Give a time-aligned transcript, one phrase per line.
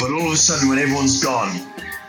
[0.00, 1.60] But all of a sudden, when everyone's gone,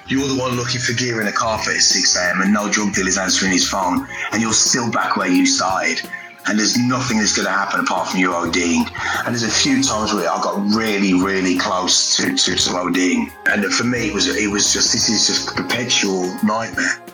[0.07, 2.41] you're the one looking for gear in a carpet at 6 a.m.
[2.41, 6.01] and no drug dealer's answering his phone, and you're still back where you started.
[6.47, 8.89] And there's nothing that's going to happen apart from you ODing.
[9.25, 13.29] And there's a few times where I got really, really close to, to, to ODing.
[13.45, 17.10] And for me, it was it was just this is just a perpetual nightmare.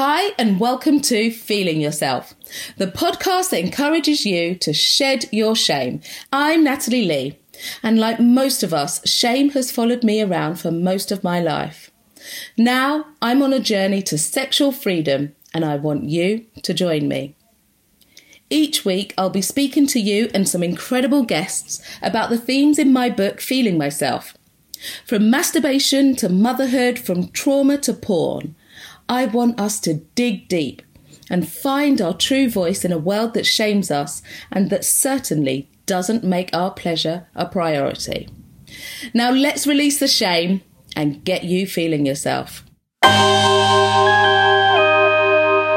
[0.00, 2.36] Hi, and welcome to Feeling Yourself,
[2.76, 6.02] the podcast that encourages you to shed your shame.
[6.32, 7.40] I'm Natalie Lee,
[7.82, 11.90] and like most of us, shame has followed me around for most of my life.
[12.56, 17.34] Now I'm on a journey to sexual freedom, and I want you to join me.
[18.50, 22.92] Each week, I'll be speaking to you and some incredible guests about the themes in
[22.92, 24.36] my book, Feeling Myself.
[25.04, 28.54] From masturbation to motherhood, from trauma to porn,
[29.08, 30.82] I want us to dig deep
[31.30, 36.24] and find our true voice in a world that shames us and that certainly doesn't
[36.24, 38.28] make our pleasure a priority.
[39.14, 40.60] Now, let's release the shame
[40.94, 42.64] and get you feeling yourself.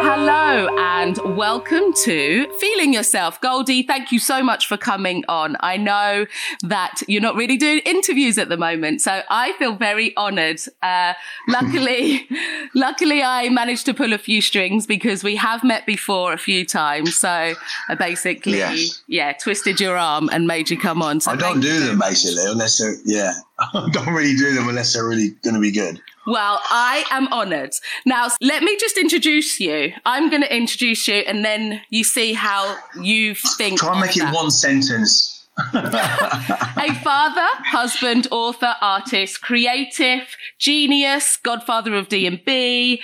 [0.04, 0.68] Hello
[1.02, 3.42] and welcome to Feeling Yourself.
[3.42, 5.58] Goldie, thank you so much for coming on.
[5.60, 6.28] I know
[6.62, 10.62] that you're not really doing interviews at the moment, so I feel very honored.
[10.84, 11.14] Uh,
[11.48, 12.28] luckily,
[12.76, 16.64] luckily I managed to pull a few strings because we have met before a few
[16.68, 17.18] times.
[17.18, 17.56] So
[17.90, 19.02] I basically, yes.
[19.08, 21.20] yeah, twisted your arm and made you come on.
[21.20, 23.34] So I don't do them basically unless they're, yeah,
[23.74, 26.00] I don't really do them unless they're really going to be good.
[26.28, 27.74] Well, I am honoured.
[28.06, 29.94] Now, let me just introduce you.
[30.06, 33.80] I'm going to introduce you, and then you see how you think.
[33.80, 34.34] Try and make that.
[34.34, 35.48] it one sentence.
[35.74, 43.02] a father, husband, author, artist, creative, genius, godfather of D&B,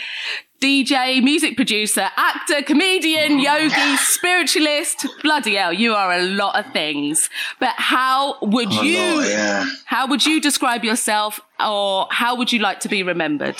[0.61, 5.05] DJ, music producer, actor, comedian, oh, yogi, spiritualist.
[5.21, 7.29] Bloody hell, you are a lot of things.
[7.59, 9.65] But how would oh, you yeah.
[9.85, 13.55] how would you describe yourself or how would you like to be remembered?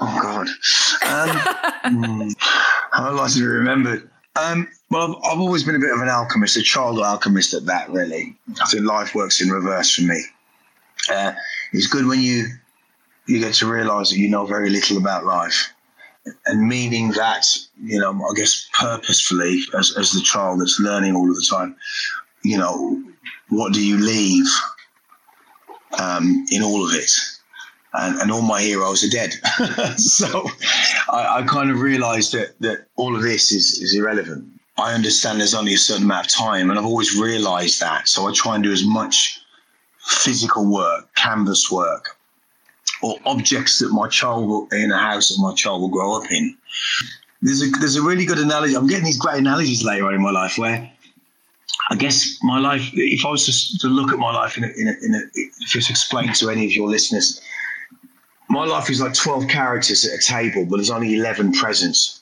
[0.00, 0.48] Oh God.
[1.06, 2.28] Um, hmm,
[2.92, 4.10] how I like to be remembered?
[4.36, 7.66] Um, well, I've, I've, always been a bit of an alchemist, a child alchemist at
[7.66, 8.36] that, really.
[8.60, 10.22] I think life works in reverse for me.
[11.12, 11.32] Uh,
[11.72, 12.46] it's good when you
[13.26, 15.72] you get to realize that you know very little about life.
[16.46, 17.46] And meaning that,
[17.82, 21.76] you know, I guess purposefully, as, as the child that's learning all of the time,
[22.42, 23.02] you know,
[23.50, 24.46] what do you leave
[26.00, 27.10] um, in all of it?
[27.96, 29.34] And, and, all my heroes are dead.
[29.98, 30.48] so
[31.08, 34.48] I, I, kind of realized that, that all of this is, is irrelevant.
[34.76, 38.08] I understand there's only a certain amount of time, and I've always realized that.
[38.08, 39.40] So I try and do as much
[40.00, 42.16] physical work, canvas work,
[43.00, 46.28] or objects that my child will, in a house that my child will grow up
[46.30, 46.56] in.
[47.42, 48.74] There's a there's a really good analogy.
[48.74, 50.90] I'm getting these great analogies later on in my life where
[51.90, 54.68] I guess my life, if I was to, to look at my life in a,
[54.68, 57.42] in a, in a, if it's to any of your listeners,
[58.48, 62.20] my life is like 12 characters at a table, but there's only 11 presents.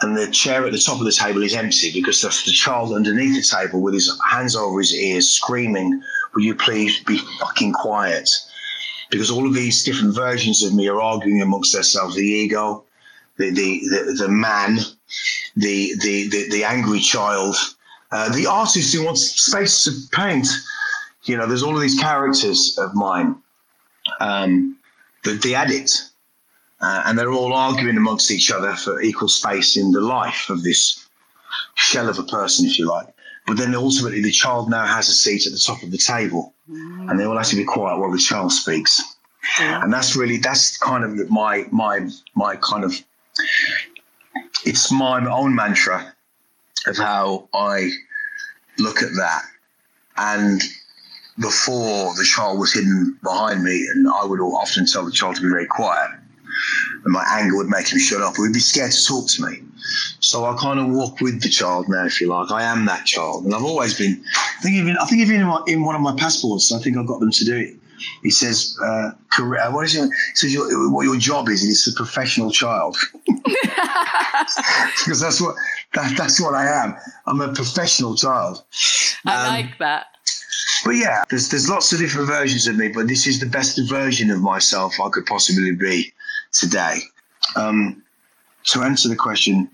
[0.00, 2.92] And the chair at the top of the table is empty because that's the child
[2.92, 6.02] underneath the table with his hands over his ears screaming,
[6.34, 8.28] Will you please be fucking quiet?
[9.12, 12.82] because all of these different versions of me are arguing amongst themselves the ego,
[13.36, 14.78] the, the, the, the man,
[15.54, 17.54] the, the, the, the angry child,
[18.10, 20.48] uh, the artist who wants space to paint.
[21.24, 23.36] You know, there's all of these characters of mine,
[24.18, 24.78] um,
[25.24, 26.10] the, the addict,
[26.80, 30.62] uh, and they're all arguing amongst each other for equal space in the life of
[30.62, 31.06] this
[31.74, 33.06] shell of a person, if you like.
[33.46, 36.54] But then ultimately, the child now has a seat at the top of the table,
[36.70, 37.10] mm.
[37.10, 39.00] and they all have to be quiet while the child speaks.
[39.58, 39.82] Yeah.
[39.82, 42.94] And that's really that's kind of my my my kind of
[44.64, 46.14] it's my own mantra
[46.86, 47.90] of how I
[48.78, 49.42] look at that.
[50.16, 50.62] And
[51.38, 55.42] before the child was hidden behind me, and I would often tell the child to
[55.42, 56.10] be very quiet,
[57.04, 58.36] and my anger would make him shut up.
[58.36, 59.62] He would be scared to talk to me.
[60.20, 62.50] So I kind of walk with the child now, if you like.
[62.50, 64.22] I am that child, and I've always been.
[64.58, 66.96] I think even I think even in, my, in one of my passports, I think
[66.96, 67.76] I've got them to do it.
[68.22, 70.04] He says, uh, career, uh, what is it?
[70.04, 72.96] He says, your, what your job is, it's a professional child.
[75.04, 75.54] because that's what
[75.94, 76.96] that, that's what I am.
[77.26, 78.62] I'm a professional child.
[79.26, 80.06] I um, like that.
[80.84, 83.78] But yeah, there's there's lots of different versions of me, but this is the best
[83.88, 86.12] version of myself I could possibly be
[86.52, 86.98] today.
[87.56, 88.02] Um,
[88.64, 89.70] to answer the question,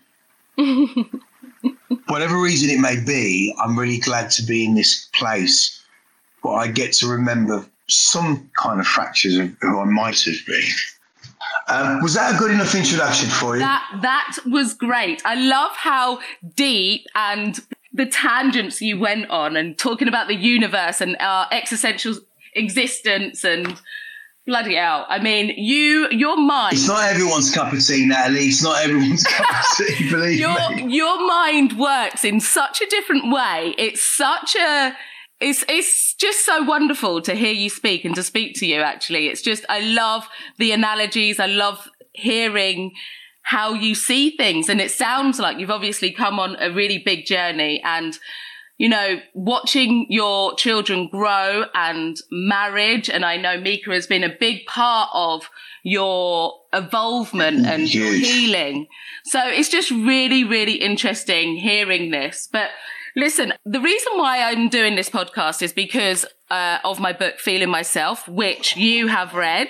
[2.07, 5.83] whatever reason it may be, I'm really glad to be in this place
[6.43, 10.69] where I get to remember some kind of fractures of who I might have been.
[11.69, 13.61] Um, was that a good enough introduction for you?
[13.61, 15.21] That that was great.
[15.25, 16.21] I love how
[16.55, 17.59] deep and
[17.93, 22.15] the tangents you went on and talking about the universe and our existential
[22.55, 23.81] existence and
[24.47, 25.07] bloody hell.
[25.09, 26.75] I mean, you your mind.
[26.75, 28.47] It's not everyone's cup of tea, Natalie.
[28.47, 30.11] It's not everyone's cup of tea.
[30.11, 30.95] Believe your, me.
[30.95, 33.75] Your mind works in such a different way.
[33.79, 34.97] It's such a
[35.41, 39.29] it's it's just so wonderful to hear you speak and to speak to you actually.
[39.29, 41.39] It's just I love the analogies.
[41.39, 42.93] I love hearing
[43.49, 47.25] how you see things and it sounds like you've obviously come on a really big
[47.25, 48.19] journey and
[48.79, 53.11] you know, watching your children grow and marriage.
[53.11, 55.51] And I know Mika has been a big part of
[55.83, 58.87] your evolvement and your healing.
[59.25, 62.49] So it's just really, really interesting hearing this.
[62.53, 62.71] But
[63.19, 67.69] Listen, the reason why I'm doing this podcast is because uh, of my book, Feeling
[67.69, 69.67] Myself, which you have read.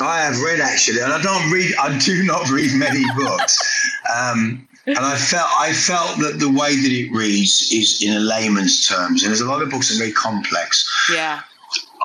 [0.00, 1.72] I have read actually, and I don't read.
[1.80, 3.56] I do not read many books,
[4.12, 8.18] um, and I felt I felt that the way that it reads is in a
[8.18, 10.84] layman's terms, and there's a lot of books that are very complex.
[11.12, 11.42] Yeah.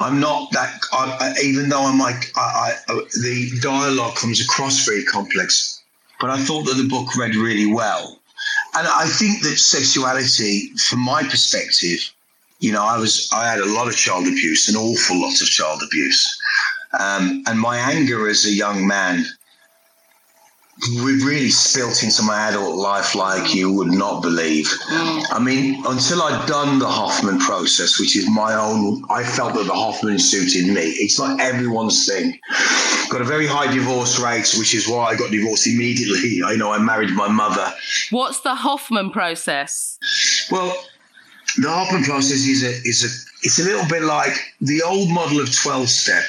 [0.02, 0.80] I'm not that.
[0.94, 5.82] I, I, even though I'm like, I, the dialogue comes across very complex,
[6.22, 8.20] but I thought that the book read really well.
[8.76, 12.00] And I think that sexuality, from my perspective,
[12.60, 15.48] you know, I was I had a lot of child abuse, an awful lot of
[15.48, 16.40] child abuse,
[17.00, 19.26] um, and my anger as a young man
[21.02, 24.68] really spilt into my adult life like you would not believe.
[24.68, 25.26] Mm.
[25.32, 29.66] I mean, until I'd done the Hoffman process, which is my own, I felt that
[29.66, 30.82] the Hoffman suited me.
[30.82, 32.38] It's not everyone's thing.
[33.10, 36.42] Got a very high divorce rate, which is why I got divorced immediately.
[36.46, 37.74] I know I married my mother.
[38.10, 39.98] What's the Hoffman process?
[40.52, 40.76] Well,
[41.58, 45.40] the Hoffman process is a is a it's a little bit like the old model
[45.40, 46.26] of twelve step.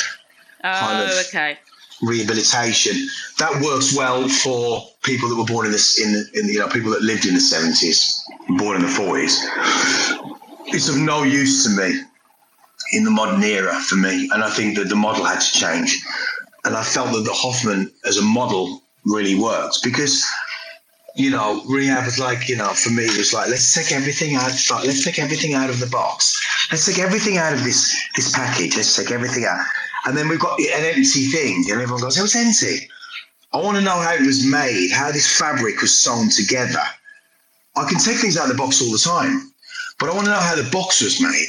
[0.62, 1.58] Oh, kind of okay
[2.02, 3.08] rehabilitation.
[3.38, 6.90] That works well for people that were born in this in, in you know people
[6.90, 8.22] that lived in the seventies,
[8.58, 9.44] born in the forties.
[10.66, 12.00] It's of no use to me
[12.92, 16.02] in the modern era for me, and I think that the model had to change.
[16.64, 20.24] And I felt that the Hoffman as a model really worked because
[21.16, 24.34] you know, rehab was like, you know, for me, it was like, let's take everything
[24.34, 24.52] out.
[24.84, 26.38] Let's take everything out of the box.
[26.70, 28.76] Let's take everything out of this this package.
[28.76, 29.64] Let's take everything out.
[30.06, 32.88] And then we've got an empty thing, and everyone goes, "Oh, it's empty."
[33.52, 36.82] I want to know how it was made, how this fabric was sewn together.
[37.76, 39.52] I can take things out of the box all the time,
[39.98, 41.48] but I want to know how the box was made.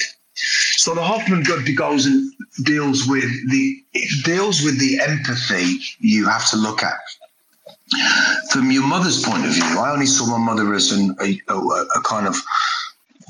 [0.77, 2.31] So the Hoffman goes and
[2.63, 3.83] deals with the
[4.23, 6.99] deals with the empathy you have to look at
[8.51, 9.63] from your mother's point of view.
[9.63, 12.35] I only saw my mother as an, a, a, a kind of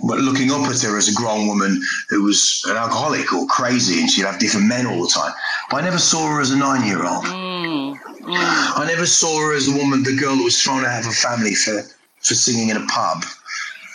[0.04, 4.00] but looking up at her as a grown woman who was an alcoholic or crazy
[4.00, 5.34] and she'd have different men all the time.
[5.70, 7.26] But I never saw her as a nine year old.
[7.26, 8.28] Mm, mm.
[8.30, 11.12] I never saw her as a woman, the girl that was thrown out of her
[11.12, 11.82] family for,
[12.22, 13.24] for singing in a pub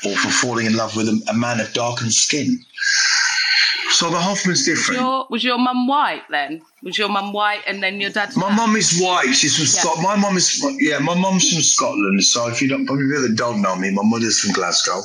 [0.04, 2.58] or for falling in love with a, a man of darkened skin.
[3.90, 5.00] So the Hoffman's different.
[5.00, 6.62] Was your, was your mum white then?
[6.82, 8.34] Was your mum white and then your dad?
[8.36, 9.32] My mum is white.
[9.34, 9.82] She's from yeah.
[9.82, 10.02] Scotland.
[10.02, 10.98] My mum is yeah.
[10.98, 12.24] My mum's from Scotland.
[12.24, 15.02] So if you don't, probably really don't know me, my mother's from Glasgow.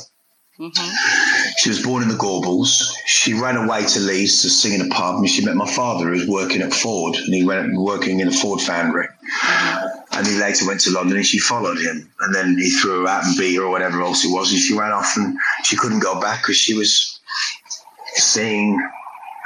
[0.60, 1.54] Mm-hmm.
[1.58, 2.82] She was born in the Gorbals.
[3.06, 6.06] She ran away to Leeds to sing in a pub, and she met my father,
[6.06, 9.06] who was working at Ford, and he went working in a Ford foundry.
[9.06, 10.18] Mm-hmm.
[10.18, 12.12] And he later went to London, and she followed him.
[12.22, 14.60] And then he threw her out and beat her, or whatever else it was, and
[14.60, 17.20] she ran off, and she couldn't go back because she was
[18.16, 18.82] seeing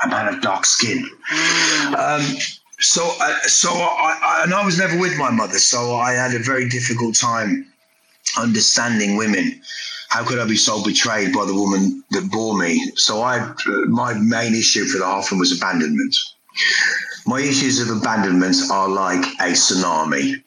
[0.06, 1.06] a man of dark skin.
[1.34, 1.96] Mm-hmm.
[1.96, 2.38] Um,
[2.80, 6.34] so, uh, so I, I, and I was never with my mother, so I had
[6.34, 7.68] a very difficult time
[8.38, 9.62] understanding women
[10.12, 12.92] how could I be so betrayed by the woman that bore me?
[12.96, 13.54] So I,
[13.88, 16.14] my main issue for the Hoffman was abandonment.
[17.26, 20.44] My issues of abandonment are like a tsunami,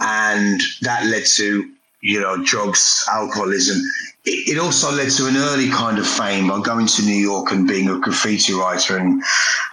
[0.00, 1.70] and that led to
[2.00, 3.82] you know drugs, alcoholism.
[4.24, 7.68] It, also led to an early kind of fame by going to New York and
[7.68, 9.22] being a graffiti writer and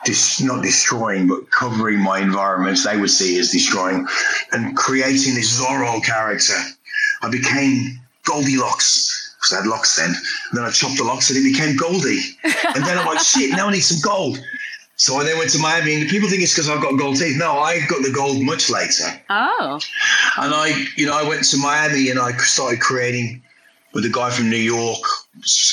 [0.04, 2.84] dis, not destroying, but covering my environments.
[2.84, 4.06] They would see as destroying,
[4.52, 6.60] and creating this Zorro character.
[7.22, 10.10] I became Goldilocks because I had locks then.
[10.10, 12.22] And then I chopped the locks and it became Goldie.
[12.44, 14.40] And then I'm like, shit, now I need some gold.
[14.96, 17.38] So I then went to Miami, and people think it's because I've got gold teeth.
[17.38, 19.06] No, I got the gold much later.
[19.30, 19.80] Oh.
[20.38, 23.43] And I, you know, I went to Miami and I started creating
[23.94, 25.00] with a guy from New York,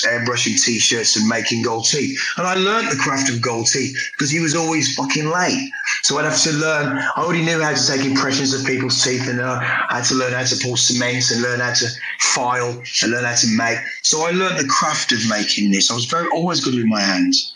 [0.06, 2.18] airbrushing t-shirts and making gold teeth.
[2.36, 5.70] And I learned the craft of gold teeth because he was always fucking late.
[6.02, 6.98] So I'd have to learn.
[6.98, 10.14] I already knew how to take impressions of people's teeth, and uh, I had to
[10.14, 11.86] learn how to pour cement and learn how to
[12.20, 13.78] file and learn how to make.
[14.02, 15.90] So I learned the craft of making this.
[15.90, 17.54] I was very always good with my hands.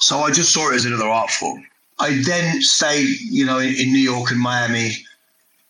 [0.00, 1.64] So I just saw it as another art form.
[1.98, 4.92] I then stayed, you know, in, in New York and Miami,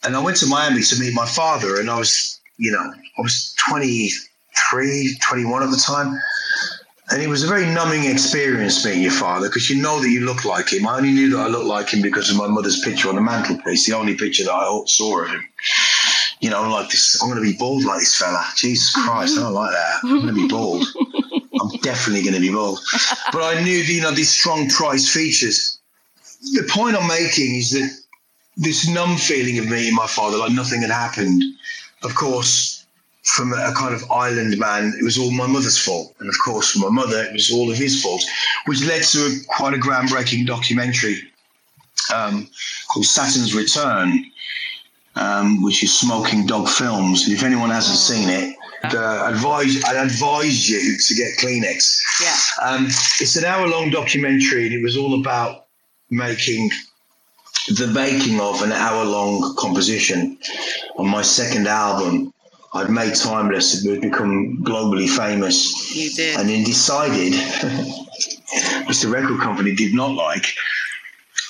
[0.05, 3.23] and I went to Miami to meet my father, and I was, you know, I
[3.23, 6.19] was 23, 21 at the time.
[7.11, 10.27] And it was a very numbing experience meeting your father because you know that you
[10.27, 10.87] look like him.
[10.87, 13.23] I only knew that I looked like him because of my mother's picture on the
[13.23, 15.43] mantelpiece, the only picture that I saw of him.
[16.41, 18.45] You know, I'm like this, I'm going to be bald like this fella.
[18.57, 20.01] Jesus Christ, I don't like that.
[20.05, 20.87] I'm going to be bald.
[21.61, 22.79] I'm definitely going to be bald.
[23.33, 25.79] But I knew, you know, these strong price features.
[26.53, 27.91] The point I'm making is that
[28.59, 31.43] this numb feeling of meeting my father, like nothing had happened.
[32.03, 32.87] Of course,
[33.25, 36.15] from a kind of island man, it was all my mother's fault.
[36.21, 38.25] And of course, for my mother, it was all of his fault,
[38.67, 41.21] which led to a, quite a groundbreaking documentary
[42.15, 42.49] um,
[42.91, 44.25] called Saturn's Return,
[45.17, 47.25] um, which is Smoking Dog Films.
[47.25, 52.01] And if anyone hasn't seen it, uh, advise, I'd advise you to get Kleenex.
[52.23, 52.67] Yeah.
[52.67, 55.67] Um, it's an hour long documentary, and it was all about
[56.11, 56.71] making
[57.77, 60.39] the making of an hour long composition
[60.99, 62.33] on my second album
[62.75, 65.95] I'd made Timeless, it would become globally famous.
[65.95, 66.39] You did.
[66.39, 67.33] And then decided,
[68.87, 70.47] which the record company did not like,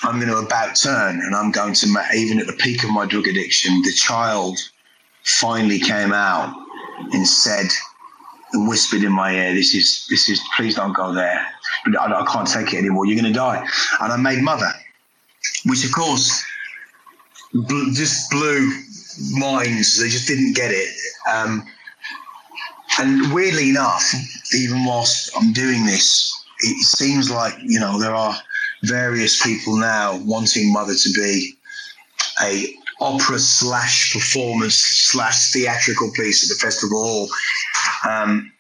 [0.05, 3.05] I'm going to about turn and I'm going to, even at the peak of my
[3.05, 4.57] drug addiction, the child
[5.25, 6.55] finally came out
[7.13, 7.67] and said,
[8.53, 11.47] and whispered in my ear, "This is this is please don't go there.
[12.01, 13.05] I, I can't take it anymore.
[13.05, 13.67] You're going to die."
[14.01, 14.73] And I made Mother,
[15.67, 16.43] which of course
[17.53, 18.71] bl- just blew
[19.33, 20.01] minds.
[20.01, 20.89] They just didn't get it.
[21.31, 21.67] Um,
[22.99, 24.13] and weirdly enough,
[24.55, 28.37] even whilst I'm doing this, it seems like you know there are
[28.83, 31.55] various people now wanting Mother to be
[32.43, 37.29] a opera slash performance slash theatrical piece at the festival hall,
[38.09, 38.53] um,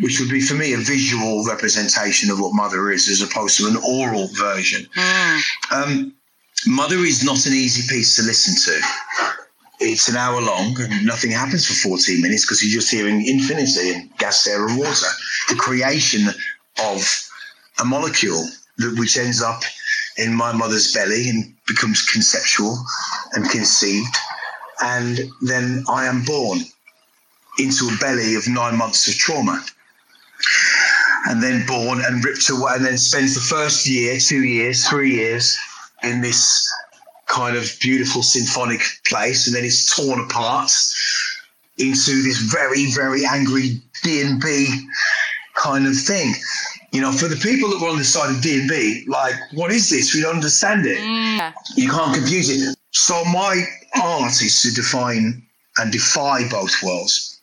[0.00, 3.66] which would be for me a visual representation of what Mother is, as opposed to
[3.66, 4.86] an oral version.
[4.96, 5.42] Mm.
[5.70, 6.14] Um,
[6.66, 9.41] Mother is not an easy piece to listen to
[9.82, 13.92] it's an hour long and nothing happens for 14 minutes because you're just hearing infinity
[13.92, 15.06] and gas, air, and water.
[15.48, 16.28] The creation
[16.80, 17.28] of
[17.80, 18.48] a molecule
[18.78, 19.62] that which ends up
[20.16, 22.78] in my mother's belly and becomes conceptual
[23.32, 24.16] and conceived.
[24.80, 26.60] And then I am born
[27.58, 29.64] into a belly of nine months of trauma.
[31.28, 35.14] And then born and ripped away, and then spends the first year, two years, three
[35.14, 35.56] years
[36.02, 36.68] in this
[37.32, 40.70] kind of beautiful symphonic place, and then it's torn apart
[41.78, 44.68] into this very, very angry D&B
[45.54, 46.34] kind of thing.
[46.92, 49.88] You know, for the people that were on the side of D&B, like, what is
[49.88, 50.14] this?
[50.14, 50.98] We don't understand it.
[50.98, 51.54] Mm.
[51.74, 52.76] You can't confuse it.
[52.90, 53.64] So my
[54.00, 55.42] art is to define
[55.78, 57.40] and defy both worlds.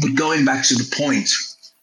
[0.00, 1.30] But going back to the point,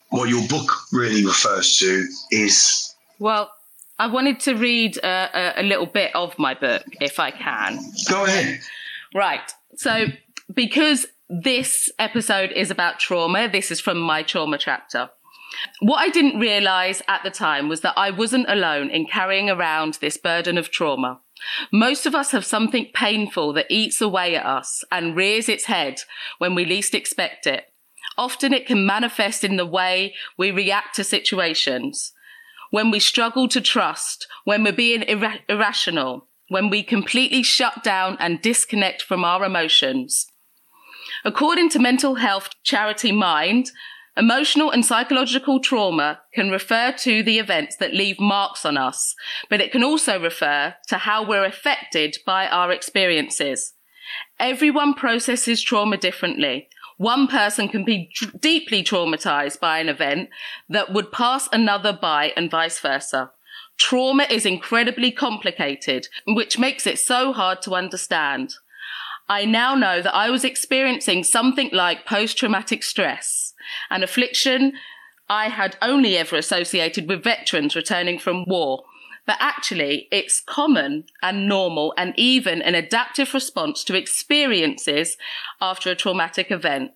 [0.09, 3.51] what your book really refers to is Well,
[3.99, 7.79] I wanted to read uh, a, a little bit of my book, if I can.
[8.09, 8.59] go ahead.
[9.13, 9.51] Right.
[9.75, 10.05] So,
[10.53, 15.09] because this episode is about trauma, this is from my trauma chapter.
[15.79, 19.95] What I didn't realize at the time was that I wasn't alone in carrying around
[19.95, 21.19] this burden of trauma.
[21.71, 26.01] Most of us have something painful that eats away at us and rears its head
[26.37, 27.65] when we least expect it.
[28.17, 32.13] Often it can manifest in the way we react to situations,
[32.71, 38.17] when we struggle to trust, when we're being irra- irrational, when we completely shut down
[38.19, 40.27] and disconnect from our emotions.
[41.25, 43.71] According to mental health charity Mind,
[44.15, 49.15] emotional and psychological trauma can refer to the events that leave marks on us,
[49.49, 53.73] but it can also refer to how we're affected by our experiences.
[54.39, 56.69] Everyone processes trauma differently.
[56.97, 60.29] One person can be tr- deeply traumatized by an event
[60.67, 63.31] that would pass another by and vice versa.
[63.77, 68.55] Trauma is incredibly complicated, which makes it so hard to understand.
[69.29, 73.53] I now know that I was experiencing something like post traumatic stress,
[73.89, 74.73] an affliction
[75.29, 78.85] I had only ever associated with veterans returning from war.
[79.27, 85.17] But actually, it's common and normal and even an adaptive response to experiences
[85.59, 86.91] after a traumatic event.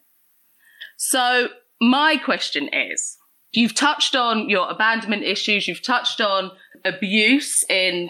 [0.95, 1.49] So,
[1.81, 3.17] my question is
[3.51, 6.51] you've touched on your abandonment issues, you've touched on
[6.85, 8.09] abuse in,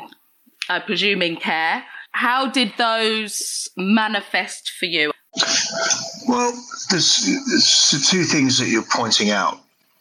[0.70, 1.84] I uh, presuming care.
[2.12, 5.12] How did those manifest for you?
[6.28, 6.54] Well,
[6.92, 9.58] there's, there's two things that you're pointing out,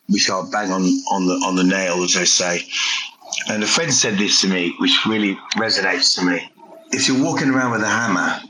[0.09, 2.67] which are bang on, on the on the nail, as they say.
[3.49, 6.51] And a friend said this to me, which really resonates to me.
[6.93, 8.41] If you're walking around with a hammer,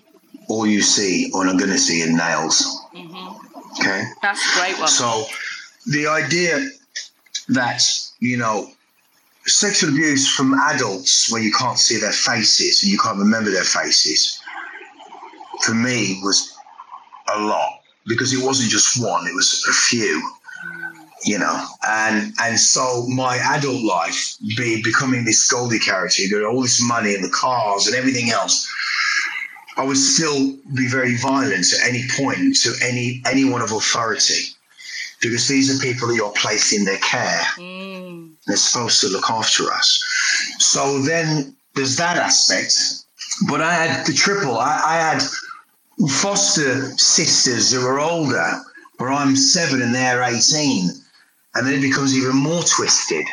[0.48, 2.86] all you see, or are going to see, are nails.
[2.94, 3.80] Mm-hmm.
[3.80, 4.04] Okay.
[4.22, 4.88] That's a great one.
[4.88, 5.26] So
[5.86, 6.68] the idea
[7.48, 7.82] that,
[8.20, 8.70] you know,
[9.46, 13.64] sexual abuse from adults when you can't see their faces and you can't remember their
[13.64, 14.40] faces,
[15.62, 16.56] for me was
[17.34, 20.22] a lot because it wasn't just one; it was a few
[21.24, 26.46] you know and and so my adult life be becoming this Goldie character you got
[26.46, 28.68] all this money and the cars and everything else
[29.76, 34.54] I would still be very violent at any point to any anyone of authority
[35.22, 37.42] because these are people that you're placed in their care.
[37.56, 38.32] Mm.
[38.46, 40.02] they're supposed to look after us.
[40.58, 43.00] So then there's that aspect
[43.48, 44.58] but I had the triple.
[44.58, 45.22] I, I had
[46.08, 48.52] foster sisters who were older
[48.98, 50.90] where I'm seven and they're 18
[51.54, 53.26] and then it becomes even more twisted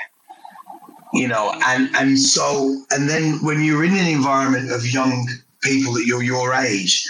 [1.14, 5.28] you know and and so and then when you're in an environment of young
[5.62, 7.06] people that you're your age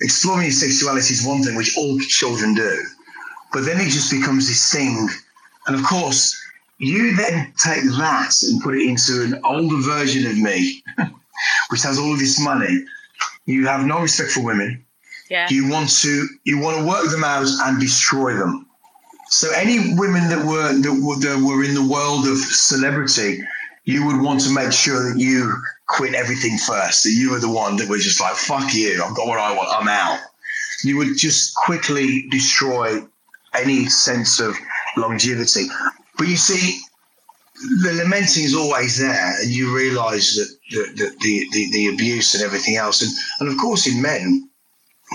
[0.00, 2.82] exploring your sexuality is one thing which all children do
[3.52, 5.08] but then it just becomes this thing
[5.66, 6.40] and of course
[6.78, 10.82] you then take that and put it into an older version of me
[11.70, 12.84] which has all of this money.
[13.46, 14.84] You have no respect for women.
[15.30, 15.46] Yeah.
[15.50, 18.66] you want to you want to work them out and destroy them
[19.30, 23.42] so any women that were that were, that were in the world of celebrity,
[23.84, 25.54] you would want to make sure that you
[25.86, 27.04] quit everything first.
[27.04, 29.02] That you were the one that was just like, "Fuck you!
[29.02, 29.68] I've got what I want.
[29.70, 30.20] I'm out."
[30.84, 33.02] You would just quickly destroy
[33.54, 34.56] any sense of
[34.96, 35.66] longevity.
[36.16, 36.80] But you see,
[37.82, 42.76] the lamenting is always there, and you realise that the, the, the, abuse and everything
[42.76, 44.48] else, and and of course in men,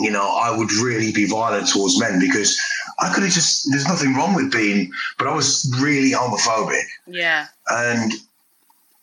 [0.01, 2.60] you know, I would really be violent towards men because
[3.00, 6.83] I could have just, there's nothing wrong with being, but I was really homophobic.
[7.07, 7.47] Yeah.
[7.69, 8.13] And,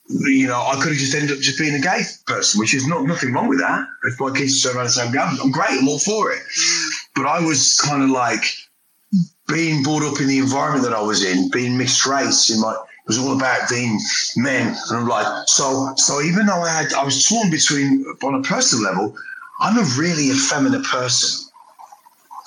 [0.08, 2.86] you know, I could have just ended up just being a gay person, which is
[2.86, 3.86] not nothing wrong with that.
[4.04, 6.40] If my kids turn around and say, I'm great, I'm all for it.
[6.40, 6.88] Mm.
[7.14, 8.42] But I was kind of like
[9.48, 12.72] being brought up in the environment that I was in, being mixed race in my,
[12.72, 13.98] it was all about being
[14.36, 14.76] men.
[14.88, 18.42] And I'm like, so, so even though I had, I was torn between, on a
[18.42, 19.16] personal level,
[19.60, 21.50] I'm a really effeminate person.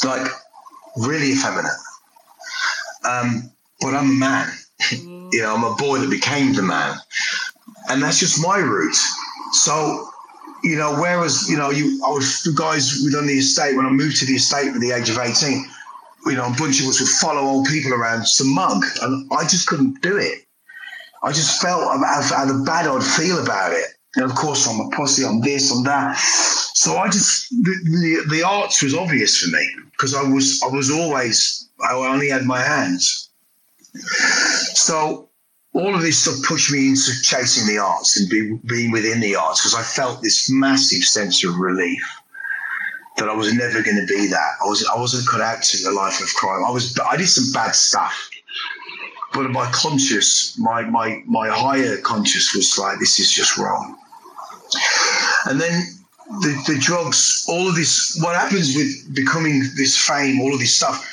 [0.04, 0.32] Like,
[0.98, 1.72] really effeminate.
[3.06, 3.52] Um,
[3.82, 4.50] but I'm a man.
[4.92, 6.96] you know, I'm a boy that became the man.
[7.90, 8.96] And that's just my route.
[9.54, 10.08] So,
[10.64, 13.90] you know, whereas, you know, you I was the guys within the estate when I
[13.90, 15.66] moved to the estate at the age of 18,
[16.26, 18.84] you know, a bunch of us would follow old people around to mug.
[19.02, 20.46] And I just couldn't do it.
[21.24, 23.86] I just felt how, the bad I'd feel about it.
[24.16, 26.18] And of course, I'm a pussy, I'm this, I'm that.
[26.76, 30.68] So I just, the, the, the arts was obvious for me because I was I
[30.68, 33.30] was always I only had my hands.
[34.76, 35.30] So
[35.74, 39.36] all of this stuff pushed me into chasing the arts and be, being within the
[39.36, 42.04] arts because I felt this massive sense of relief
[43.18, 44.52] that I was never going to be that.
[44.64, 46.64] I was I wasn't cut out to a life of crime.
[46.66, 48.30] I was I did some bad stuff,
[49.34, 53.98] but my conscious, my my my higher conscious was like this is just wrong.
[55.46, 60.54] And then the, the drugs, all of this, what happens with becoming this fame, all
[60.54, 61.10] of this stuff,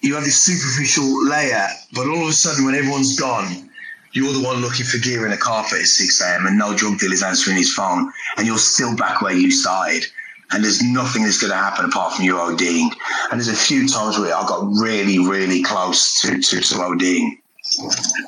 [0.00, 3.70] you have this superficial layer, but all of a sudden, when everyone's gone,
[4.12, 6.46] you're the one looking for gear in a carpet at 6 a.m.
[6.46, 10.04] and no drug dealer's answering his phone, and you're still back where you started.
[10.50, 12.90] And there's nothing that's going to happen apart from you ODing.
[13.30, 17.38] And there's a few times where I got really, really close to, to, to ODing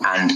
[0.06, 0.32] and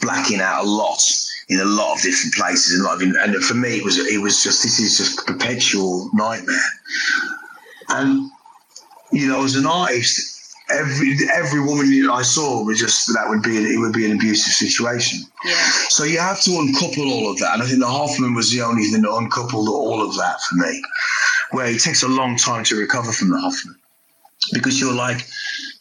[0.00, 1.02] blacking out a lot
[1.48, 4.62] in a lot of different places and and for me it was it was just
[4.62, 6.70] this is just a perpetual nightmare.
[7.88, 8.30] And
[9.12, 10.36] you know as an artist
[10.70, 14.52] every every woman I saw was just that would be it would be an abusive
[14.52, 15.20] situation.
[15.44, 15.54] Yeah.
[15.88, 17.54] so you have to uncouple all of that.
[17.54, 20.56] And I think the Hoffman was the only thing that uncoupled all of that for
[20.56, 20.82] me
[21.52, 23.76] where it takes a long time to recover from the Hoffman
[24.52, 25.24] because you're like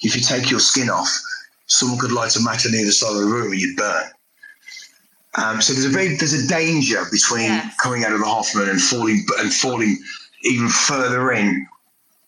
[0.01, 1.12] if you take your skin off
[1.65, 4.06] someone could light a match on the other side of the room and you'd burn
[5.38, 7.76] um, so there's a very there's a danger between yes.
[7.78, 9.98] coming out of the Hoffman and falling and falling
[10.43, 11.67] even further in,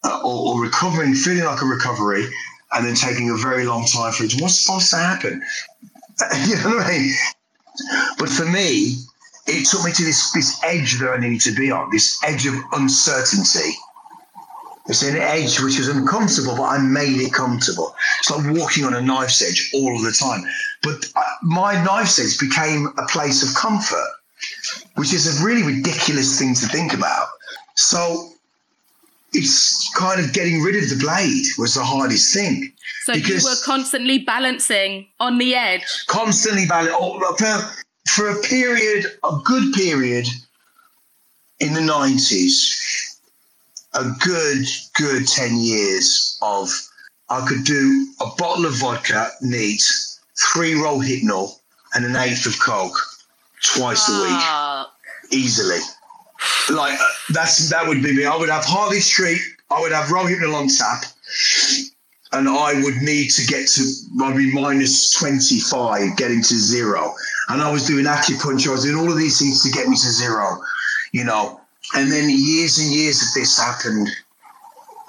[0.04, 2.26] uh, or, or, recovering, feeling like a recovery,
[2.74, 4.34] and then taking a very long time for it.
[4.41, 5.41] What's supposed to happen?
[6.48, 7.13] you know what I mean?
[8.17, 8.96] But for me,
[9.46, 12.46] it took me to this this edge that I needed to be on, this edge
[12.46, 13.78] of uncertainty
[14.88, 17.93] it's an edge which is uncomfortable, but I made it comfortable.
[18.19, 20.43] It's like walking on a knife's edge all of the time.
[20.82, 24.08] But uh, my knife's edge became a place of comfort,
[24.95, 27.28] which is a really ridiculous thing to think about.
[27.76, 28.30] So
[29.34, 32.71] it's kind of getting rid of the blade was the hardest thing.
[33.04, 35.84] So you were constantly balancing on the edge.
[36.08, 40.28] Constantly balancing oh, for, for a period, a good period
[41.60, 42.87] in the nineties
[43.98, 46.70] a good, good 10 years of
[47.30, 49.84] I could do a bottle of vodka neat,
[50.54, 51.50] three Rohypnol,
[51.94, 52.98] and an eighth of coke
[53.64, 55.80] twice a week, easily.
[56.70, 58.26] Like uh, that's that would be me.
[58.26, 59.42] I would have Harley Street.
[59.70, 61.04] I would have Rohit on tap,
[62.32, 63.84] and I would need to get to
[64.22, 67.14] I'd be minus twenty five, getting to zero.
[67.50, 68.70] And I was doing acupuncture.
[68.70, 70.62] I was doing all of these things to get me to zero,
[71.12, 71.60] you know.
[71.95, 74.10] And then years and years of this happened,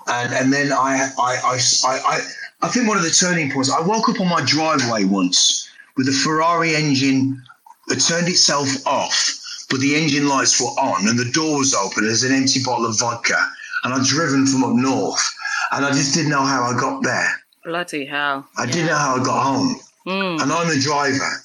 [0.06, 2.20] and and then I I I I, I,
[2.62, 3.70] I think one of the turning points.
[3.70, 7.42] I woke up on my driveway once with a Ferrari engine
[7.88, 12.04] that turned itself off, but the engine lights were on and the door was open.
[12.04, 13.38] There's an empty bottle of vodka,
[13.84, 15.28] and I'd driven from up north,
[15.72, 17.28] and I just didn't know how I got there.
[17.64, 18.46] Bloody hell!
[18.56, 20.42] I didn't know how I got home, Mm.
[20.42, 21.42] and I'm the driver.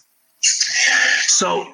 [1.27, 1.65] So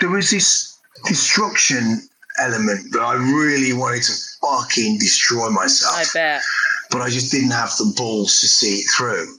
[0.00, 2.08] there was this destruction
[2.40, 6.42] element that I really wanted to fucking destroy myself I bet.
[6.90, 9.38] but I just didn't have the balls to see it through.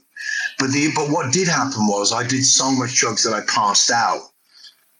[0.58, 3.90] But the but what did happen was I did so much drugs that I passed
[3.90, 4.20] out.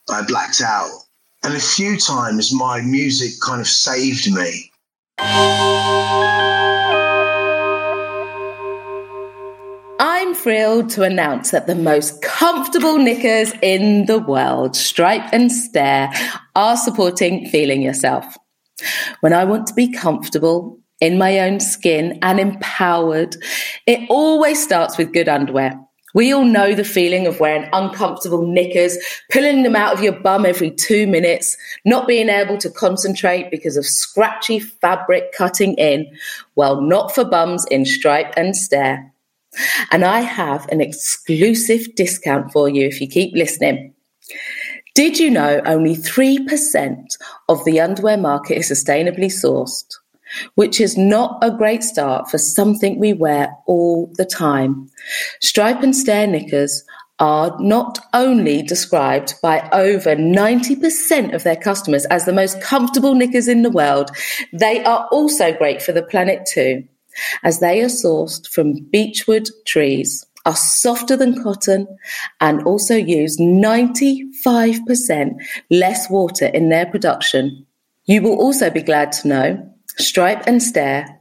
[0.09, 0.91] I blacked out.
[1.43, 4.71] And a few times my music kind of saved me.
[10.43, 16.11] Thrilled to announce that the most comfortable knickers in the world, Stripe and Stare,
[16.55, 18.37] are supporting Feeling Yourself.
[19.21, 23.37] When I want to be comfortable in my own skin and empowered,
[23.87, 25.79] it always starts with good underwear.
[26.15, 28.97] We all know the feeling of wearing uncomfortable knickers,
[29.31, 33.77] pulling them out of your bum every two minutes, not being able to concentrate because
[33.77, 36.07] of scratchy fabric cutting in.
[36.57, 39.10] Well, not for bums in Stripe and Stare.
[39.91, 43.95] And I have an exclusive discount for you if you keep listening.
[44.95, 49.87] Did you know only 3% of the underwear market is sustainably sourced?
[50.55, 54.89] Which is not a great start for something we wear all the time.
[55.41, 56.85] Stripe and stare knickers
[57.19, 63.47] are not only described by over 90% of their customers as the most comfortable knickers
[63.47, 64.11] in the world,
[64.53, 66.83] they are also great for the planet too,
[67.43, 71.87] as they are sourced from beechwood trees, are softer than cotton,
[72.41, 75.35] and also use 95%
[75.71, 77.67] less water in their production.
[78.07, 81.19] You will also be glad to know Stripe and Stare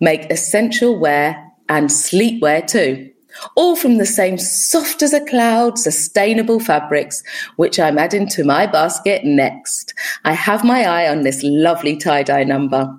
[0.00, 3.10] make essential wear and sleepwear too.
[3.56, 7.22] All from the same soft as a cloud, sustainable fabrics,
[7.56, 9.94] which I'm adding to my basket next.
[10.24, 12.94] I have my eye on this lovely tie dye number.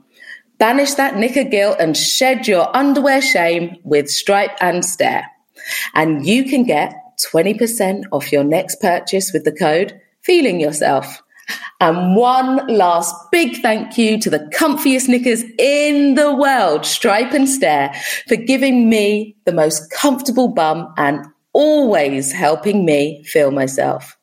[0.58, 5.26] Banish that knicker guilt and shed your underwear shame with Stripe and Stare.
[5.94, 6.94] And you can get
[7.34, 11.22] 20% off your next purchase with the code Feeling Yourself.
[11.82, 17.50] And one last big thank you to the comfiest knickers in the world, Stripe and
[17.50, 17.94] Stare,
[18.28, 24.18] for giving me the most comfortable bum and always helping me feel myself.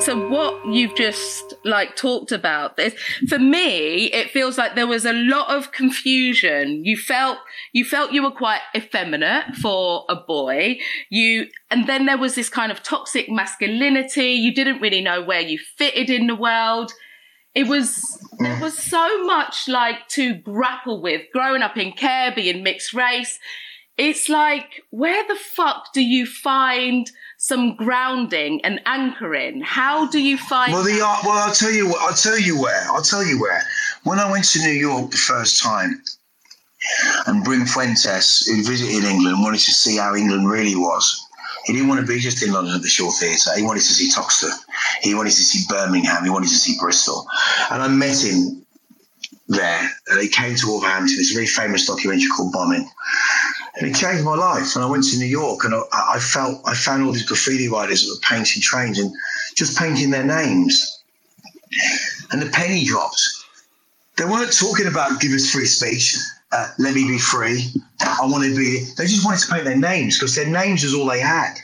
[0.00, 2.94] So what you've just like talked about this.
[3.28, 6.84] For me it feels like there was a lot of confusion.
[6.84, 7.38] You felt
[7.72, 10.78] you felt you were quite effeminate for a boy.
[11.10, 14.32] You and then there was this kind of toxic masculinity.
[14.32, 16.92] You didn't really know where you fitted in the world.
[17.54, 18.02] It was
[18.38, 23.38] there was so much like to grapple with growing up in care being mixed race.
[23.98, 27.10] It's like where the fuck do you find
[27.42, 31.92] some grounding and anchoring how do you find Well, the uh, well, I'll tell you.
[31.98, 32.84] I'll tell you where.
[32.92, 33.60] I'll tell you where.
[34.04, 36.00] When I went to New York the first time,
[37.26, 41.20] and Brim Fuentes, who visited England, wanted to see how England really was.
[41.64, 43.56] He didn't want to be just in London at the Shaw Theatre.
[43.56, 44.56] He wanted to see Toxteth.
[45.00, 46.22] He wanted to see Birmingham.
[46.22, 47.26] He wanted to see Bristol.
[47.72, 48.64] And I met him
[49.48, 49.90] there.
[50.08, 51.16] And he came to Wolverhampton.
[51.18, 52.88] It's a very famous documentary called Bombing.
[53.76, 54.74] And it changed my life.
[54.76, 57.68] And I went to New York and I, I felt I found all these graffiti
[57.68, 59.12] writers that were painting trains and
[59.56, 61.02] just painting their names.
[62.30, 63.22] And the penny dropped.
[64.16, 66.16] They weren't talking about give us free speech,
[66.52, 67.72] uh, let me be free.
[68.00, 68.84] I want to be.
[68.98, 71.54] They just wanted to paint their names because their names was all they had.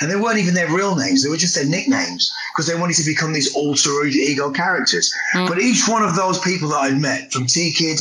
[0.00, 2.96] And they weren't even their real names, they were just their nicknames because they wanted
[2.96, 5.14] to become these alter ego characters.
[5.34, 8.00] But each one of those people that I'd met, from T Kid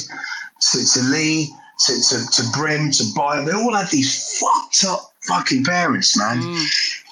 [0.71, 1.53] to, to Lee
[1.85, 6.41] to, to, to Brim to Byron, they all had these fucked up fucking parents, man.
[6.41, 6.65] Mm.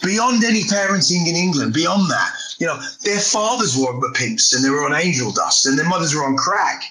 [0.04, 4.70] Beyond any parenting in England, beyond that, you know, their fathers were pimps and they
[4.70, 6.84] were on angel dust and their mothers were on crack.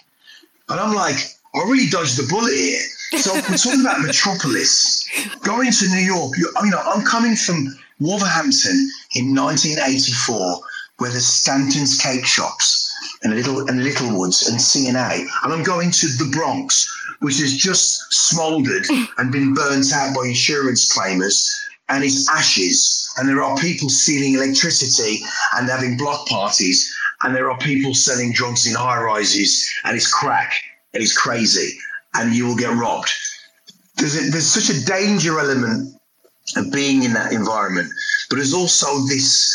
[0.68, 1.16] And I'm like,
[1.54, 2.80] I really dodged the bullet here.
[3.18, 5.08] So we're talking about Metropolis.
[5.42, 10.60] Going to New York, you, you know, I'm coming from Wolverhampton in 1984,
[10.98, 12.86] where there's Stanton's cake shops
[13.22, 16.86] and little and Littlewoods and C&A, and I'm going to the Bronx,
[17.20, 18.86] which has just smouldered
[19.18, 21.48] and been burnt out by insurance claimers
[21.88, 23.08] and it's ashes.
[23.16, 25.20] And there are people stealing electricity
[25.56, 26.92] and having block parties.
[27.22, 30.52] And there are people selling drugs in high rises and it's crack
[30.92, 31.78] and it's crazy
[32.14, 33.12] and you will get robbed.
[33.96, 35.94] There's, a, there's such a danger element
[36.56, 37.88] of being in that environment,
[38.28, 39.52] but there's also this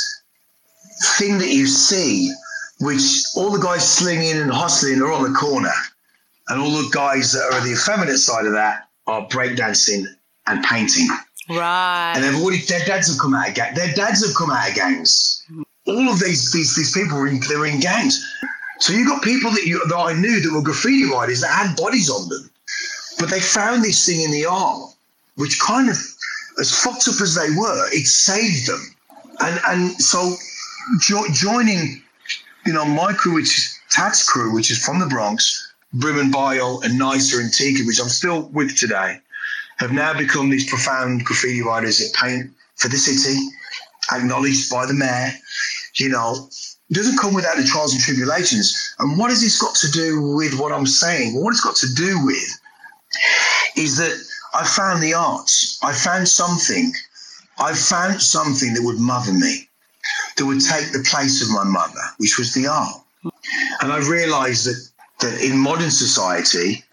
[1.17, 2.31] thing that you see,
[2.79, 5.71] which all the guys slinging and hustling are on the corner,
[6.51, 10.05] and all the guys that are the effeminate side of that are breakdancing
[10.47, 11.07] and painting.
[11.49, 12.13] Right.
[12.15, 13.77] And they've already their dads have come out of gangs.
[13.77, 15.45] Their dads have come out of gangs.
[15.87, 18.21] All of these these these people were in they were in gangs.
[18.79, 21.75] So you got people that you that I knew that were graffiti writers that had
[21.77, 22.49] bodies on them,
[23.17, 24.93] but they found this thing in the art,
[25.35, 25.97] which kind of
[26.59, 28.95] as fucked up as they were, it saved them.
[29.39, 30.35] And and so
[30.99, 32.01] jo- joining,
[32.65, 36.31] you know, my crew, which is TATS Cru, which is from the Bronx, Brim and
[36.31, 39.19] Bio and Nicer and Tika, which I'm still with today
[39.77, 43.39] have now become these profound graffiti writers that paint for the city,
[44.11, 45.31] acknowledged by the mayor.
[45.95, 46.49] You know,
[46.89, 48.95] it doesn't come without the trials and tribulations.
[48.99, 51.41] And what has this got to do with what I'm saying?
[51.41, 52.59] What it's got to do with
[53.75, 54.15] is that
[54.53, 55.79] I found the arts.
[55.81, 56.93] I found something.
[57.57, 59.67] I found something that would mother me,
[60.37, 63.01] that would take the place of my mother, which was the art.
[63.81, 64.90] And I realized that,
[65.21, 66.83] that in modern society,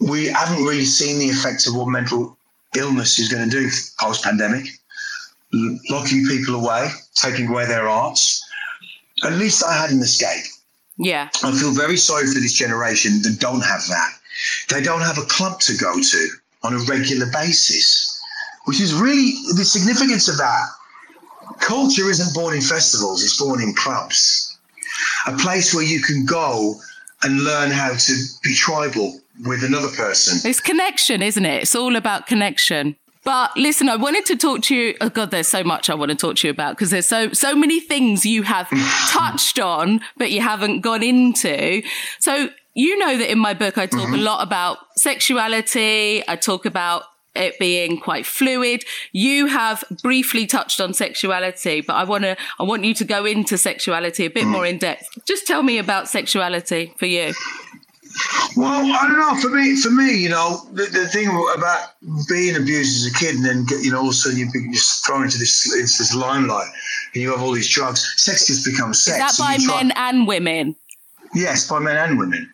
[0.00, 2.36] we haven't really seen the effects of what mental
[2.76, 4.66] illness is going to do post pandemic.
[5.90, 8.44] Locking people away, taking away their arts.
[9.24, 10.44] At least I had an escape.
[10.98, 11.28] Yeah.
[11.42, 14.10] I feel very sorry for this generation that don't have that.
[14.68, 16.28] They don't have a club to go to
[16.62, 18.20] on a regular basis,
[18.64, 20.68] which is really the significance of that.
[21.60, 24.58] Culture isn't born in festivals, it's born in clubs.
[25.26, 26.80] A place where you can go
[27.22, 30.48] and learn how to be tribal with another person.
[30.48, 31.62] It's connection, isn't it?
[31.62, 32.96] It's all about connection.
[33.24, 34.94] But listen, I wanted to talk to you.
[35.00, 37.32] Oh God, there's so much I want to talk to you about because there's so
[37.32, 38.68] so many things you have
[39.08, 41.82] touched on, but you haven't gone into.
[42.20, 44.14] So you know that in my book I talk mm-hmm.
[44.14, 46.22] a lot about sexuality.
[46.26, 47.02] I talk about
[47.38, 48.84] it being quite fluid.
[49.12, 53.24] You have briefly touched on sexuality, but I want to I want you to go
[53.24, 54.50] into sexuality a bit mm.
[54.50, 55.08] more in depth.
[55.26, 57.32] Just tell me about sexuality for you.
[58.56, 59.40] Well, I don't know.
[59.40, 61.90] For me, for me, you know, the, the thing about
[62.28, 64.72] being abused as a kid and then, get, you know, all of a sudden you're
[64.72, 66.68] just thrown into this into this limelight
[67.14, 68.12] and you have all these drugs.
[68.16, 69.18] Sex just becomes sex.
[69.18, 70.74] Is that by men and women?
[71.34, 72.50] Yes, by men and women.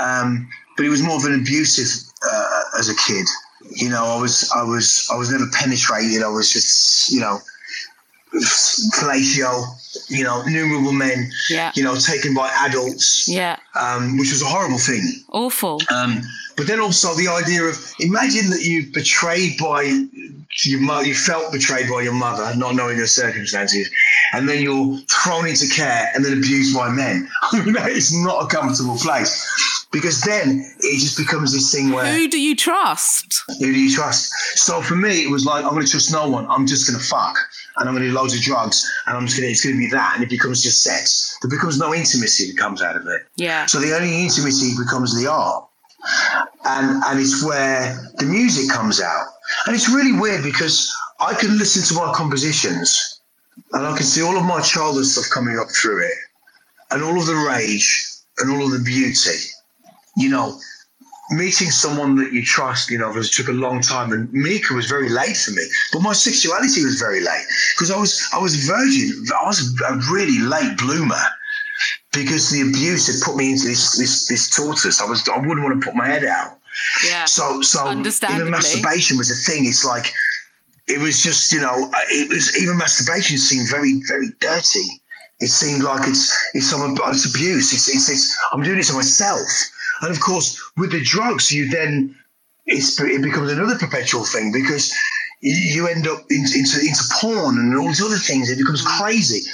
[0.00, 3.26] Um, but it was more of an abusive uh, as a kid.
[3.76, 6.22] You know, I was, I was, I was never penetrated.
[6.22, 7.38] I was just, you know,
[8.34, 9.64] fellatio,
[10.08, 11.72] you know, innumerable men, yeah.
[11.74, 15.02] you know, taken by adults, yeah, um, which was a horrible thing.
[15.30, 15.80] Awful.
[15.94, 16.22] Um,
[16.56, 19.84] but then also the idea of imagine that you're betrayed by
[20.64, 23.90] your you felt betrayed by your mother, not knowing the circumstances,
[24.32, 27.28] and then you're thrown into care and then abused by men.
[27.52, 31.90] I mean, that is not a comfortable place because then it just becomes this thing
[31.90, 33.42] where who do you trust?
[33.58, 34.32] Who do you trust?
[34.58, 36.46] So for me, it was like I'm going to trust no one.
[36.48, 37.36] I'm just going to fuck
[37.76, 39.76] and I'm going to do loads of drugs and I'm just going to it's going
[39.76, 41.38] to be that and it becomes just sex.
[41.42, 43.22] There becomes no intimacy that comes out of it.
[43.36, 43.66] Yeah.
[43.66, 45.68] So the only intimacy becomes the art,
[46.64, 49.26] and and it's where the music comes out,
[49.66, 53.20] and it's really weird because I can listen to my compositions
[53.72, 56.18] and I can see all of my childhood stuff coming up through it,
[56.90, 58.06] and all of the rage
[58.38, 59.38] and all of the beauty
[60.16, 60.58] you know,
[61.30, 64.12] meeting someone that you trust, you know, it took a long time.
[64.12, 67.98] And Mika was very late for me, but my sexuality was very late because I
[67.98, 69.24] was I was virgin.
[69.38, 71.22] I was a really late bloomer
[72.12, 75.00] because the abuse had put me into this this this tortoise.
[75.00, 76.55] I was I wouldn't want to put my head out.
[77.06, 77.24] Yeah.
[77.24, 79.66] So so even masturbation was a thing.
[79.66, 80.12] It's like
[80.88, 85.02] it was just you know it was even masturbation seemed very very dirty.
[85.40, 87.72] It seemed like it's it's some it's abuse.
[87.72, 89.48] It's, it's, it's I'm doing it to myself
[90.02, 92.14] and of course, with the drugs, you then
[92.66, 94.92] it becomes another perpetual thing because
[95.40, 98.50] you end up into, into, into porn and all these other things.
[98.50, 98.98] It becomes mm.
[98.98, 99.48] crazy.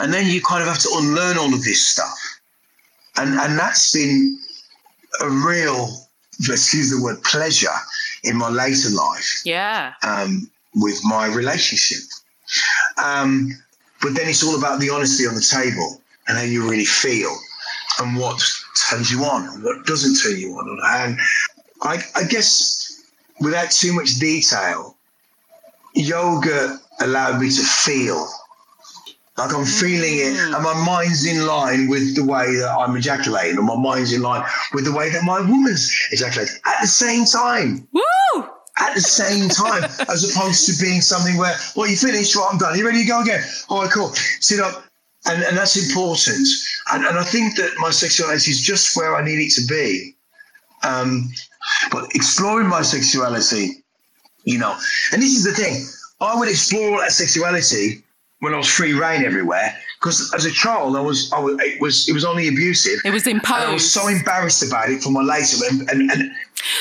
[0.00, 2.18] And then you kind of have to unlearn all of this stuff.
[3.16, 4.38] And, and that's been
[5.20, 5.88] a real,
[6.40, 7.68] excuse the word, pleasure
[8.24, 9.42] in my later life.
[9.44, 9.94] Yeah.
[10.02, 12.02] Um, with my relationship.
[13.02, 13.50] Um,
[14.00, 17.34] but then it's all about the honesty on the table and how you really feel
[18.00, 18.40] and what
[18.88, 20.68] turns you on and what doesn't turn you on.
[20.68, 21.18] And
[21.82, 23.02] I, I guess
[23.40, 24.96] without too much detail,
[25.94, 28.28] yoga allowed me to feel
[29.38, 30.54] like I'm feeling it, mm.
[30.54, 34.20] and my mind's in line with the way that I'm ejaculating, and my mind's in
[34.20, 37.86] line with the way that my woman's ejaculating at the same time.
[37.92, 38.02] Woo!
[38.80, 42.58] at the same time, as opposed to being something where, well, you finished, well, I'm
[42.58, 42.78] done.
[42.78, 43.42] You ready to go again?
[43.68, 44.10] All right, cool.
[44.40, 44.84] Sit up.
[45.26, 46.46] And, and that's important.
[46.92, 50.14] And, and I think that my sexuality is just where I need it to be.
[50.84, 51.28] Um,
[51.90, 53.82] but exploring my sexuality,
[54.44, 54.76] you know,
[55.12, 55.84] and this is the thing,
[56.20, 58.04] I would explore that sexuality
[58.40, 59.76] when I was free reign everywhere.
[59.98, 63.00] Because as a child, I was, I was, it was, it was only abusive.
[63.04, 63.66] It was imposed.
[63.66, 65.56] I was so embarrassed about it for my later.
[65.68, 66.30] And, and, and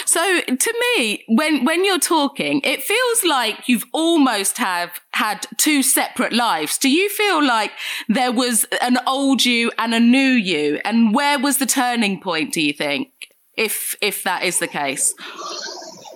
[0.05, 5.81] so to me, when when you're talking, it feels like you've almost have had two
[5.81, 6.77] separate lives.
[6.77, 7.71] Do you feel like
[8.07, 10.79] there was an old you and a new you?
[10.85, 12.53] And where was the turning point?
[12.53, 13.09] Do you think,
[13.55, 15.15] if if that is the case?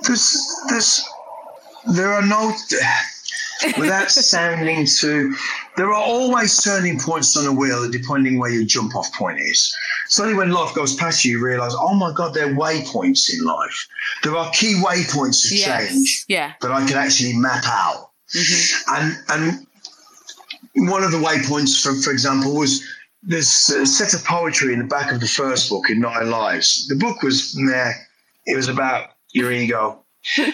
[0.04, 0.38] There's,
[0.70, 1.04] there's,
[1.96, 2.54] there are no
[3.78, 5.36] without sounding too.
[5.78, 9.74] There are always turning points on a wheel, depending where your jump off point is.
[10.08, 13.46] Suddenly, when life goes past you, you realise, oh my God, there are waypoints in
[13.46, 13.88] life.
[14.24, 16.54] There are key waypoints of Yes, change yeah.
[16.62, 18.12] that I can actually map out.
[18.88, 19.68] And and
[20.76, 22.84] one of the waypoints, for for example, was
[23.24, 26.88] this uh, set of poetry in the back of the first book in Nine Lives.
[26.88, 27.92] The book was meh.
[28.48, 30.04] It was about your ego.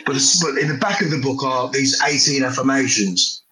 [0.05, 3.43] But, but in the back of the book are these 18 affirmations.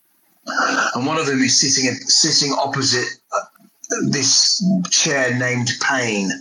[0.96, 3.42] And one of them is sitting sitting opposite uh,
[4.10, 6.32] this chair named Pain,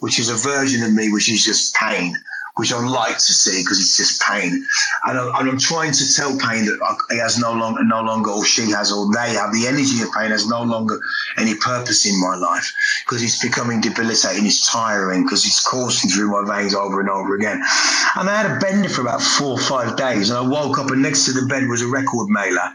[0.00, 2.16] which is a version of me which is just pain,
[2.58, 4.66] which I like to see because it's just pain.
[5.04, 8.44] And, I, I'm trying to tell Pain that he has no longer, no longer, or
[8.44, 10.98] she has, or they have the energy of pain has no longer
[11.36, 12.72] any purpose in my life
[13.04, 17.36] because it's becoming debilitating, it's tiring because it's coursing through my veins over and over
[17.36, 17.62] again.
[18.16, 20.90] And I had a bender for about four or five days, and I woke up
[20.90, 22.74] and next to the bed was a record mailer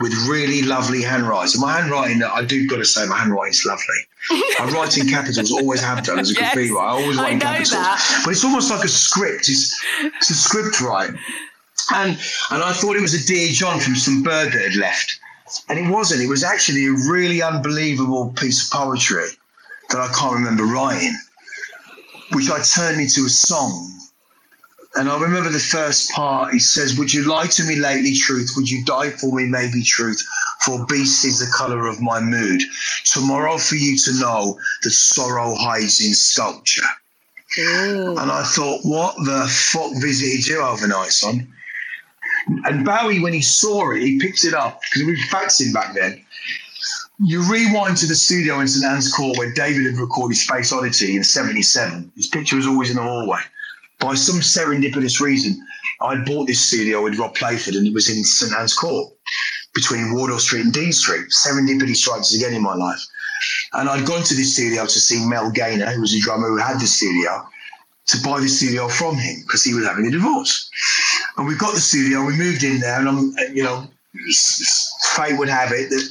[0.00, 1.60] with really lovely handwriting.
[1.60, 4.09] My handwriting, I do got to say, my handwriting's lovely.
[4.30, 6.78] I write in capitals, always have done as a Yes, writer.
[6.78, 7.70] I always I write in know capitals.
[7.70, 8.20] that.
[8.24, 9.48] But it's almost like a script.
[9.48, 11.10] It's, it's a script, right?
[11.94, 12.10] And
[12.50, 15.18] and I thought it was a Dear John from some bird that had left.
[15.68, 16.22] And it wasn't.
[16.22, 19.26] It was actually a really unbelievable piece of poetry
[19.88, 21.16] that I can't remember writing,
[22.32, 23.99] which I turned into a song.
[24.96, 26.52] And I remember the first part.
[26.52, 28.50] He says, Would you lie to me lately, truth?
[28.56, 30.20] Would you die for me, maybe truth?
[30.64, 32.60] For beast is the colour of my mood.
[33.04, 36.86] Tomorrow for you to know that sorrow hides in sculpture.
[38.18, 41.52] And I thought, what the fuck visited you overnight, son?
[42.64, 45.94] And Bowie, when he saw it, he picked it up because we were faxing back
[45.94, 46.24] then.
[47.22, 51.16] You rewind to the studio in St Anne's Court where David had recorded Space Oddity
[51.16, 52.12] in 77.
[52.16, 53.40] His picture was always in the hallway.
[54.00, 55.64] By some serendipitous reason,
[56.00, 59.12] I'd bought this studio with Rob Playford and it was in St Anne's Court
[59.74, 61.26] between Wardour Street and Dean Street.
[61.28, 63.00] Serendipity strikes again in my life.
[63.74, 66.56] And I'd gone to this studio to see Mel Gaynor, who was a drummer who
[66.56, 67.46] had the studio,
[68.06, 70.70] to buy the studio from him because he was having a divorce.
[71.36, 73.86] And we got the studio, we moved in there, and I'm, you know,
[75.14, 76.08] fate would have it that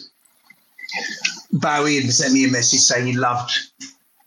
[1.51, 3.51] Bowie had sent me a message saying he loved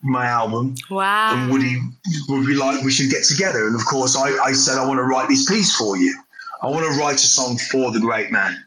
[0.03, 0.75] my album.
[0.89, 1.33] Wow.
[1.33, 1.79] and would he
[2.27, 3.67] would we like we should get together.
[3.67, 6.15] And of course I, I said I want to write this piece for you.
[6.61, 8.63] I want to write a song for the great man.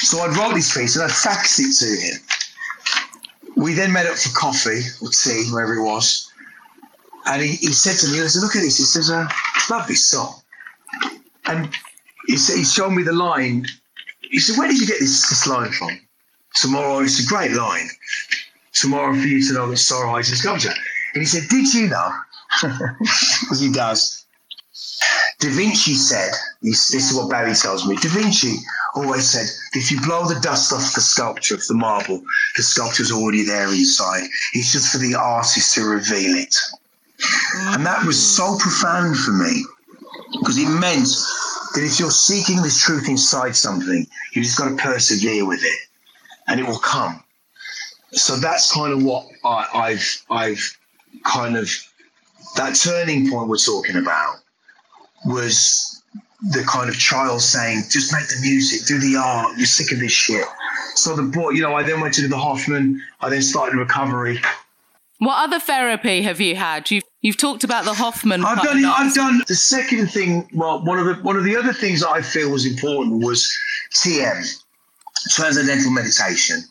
[0.00, 3.62] So I wrote this piece and I faxed it to him.
[3.62, 6.32] We then met up for coffee or tea wherever it was.
[7.26, 8.78] And he, he said to me he said look at this.
[8.78, 10.40] He says love this song.
[11.46, 11.68] And
[12.26, 13.66] he said he showed me the line.
[14.30, 16.00] He said where did you get this, this line from?
[16.56, 17.88] Tomorrow it's a great line
[18.72, 20.72] tomorrow for you to know that sorrow hides in sculpture.
[21.14, 22.12] And he said, Did you know?
[23.42, 24.24] Because he does.
[25.40, 27.96] Da Vinci said, this, this is what Barry tells me.
[27.96, 28.56] Da Vinci
[28.94, 32.22] always said, if you blow the dust off the sculpture of the marble,
[32.56, 34.24] the sculpture's already there inside.
[34.52, 36.54] It's just for the artist to reveal it.
[37.72, 39.64] And that was so profound for me
[40.32, 41.08] because it meant
[41.74, 45.78] that if you're seeking the truth inside something, you just got to persevere with it
[46.48, 47.22] and it will come
[48.12, 50.78] so that's kind of what I, I've I've
[51.24, 51.70] kind of
[52.56, 54.36] that turning point we're talking about
[55.24, 56.02] was
[56.52, 60.00] the kind of child saying, just make the music, do the art, you're sick of
[60.00, 60.46] this shit.
[60.94, 64.40] So the boy, you know, I then went to the Hoffman, I then started recovery.
[65.18, 66.90] What other therapy have you had?
[66.90, 68.42] You've you've talked about the Hoffman.
[68.42, 68.82] I've done.
[68.86, 72.08] I've done the second thing, well, one of the one of the other things that
[72.08, 73.54] I feel was important was
[73.92, 74.64] TM,
[75.32, 76.62] transcendental meditation.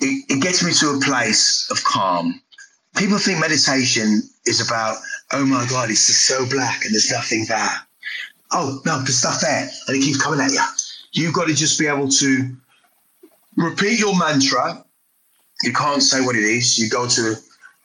[0.00, 2.40] It, it gets me to a place of calm.
[2.96, 4.96] People think meditation is about,
[5.32, 7.76] oh my God, it's just so black and there's nothing there.
[8.52, 9.68] Oh, no, there's stuff there.
[9.86, 10.62] And it keeps coming at you.
[11.12, 12.56] You've got to just be able to
[13.56, 14.84] repeat your mantra.
[15.62, 16.78] You can't say what it is.
[16.78, 17.34] You go to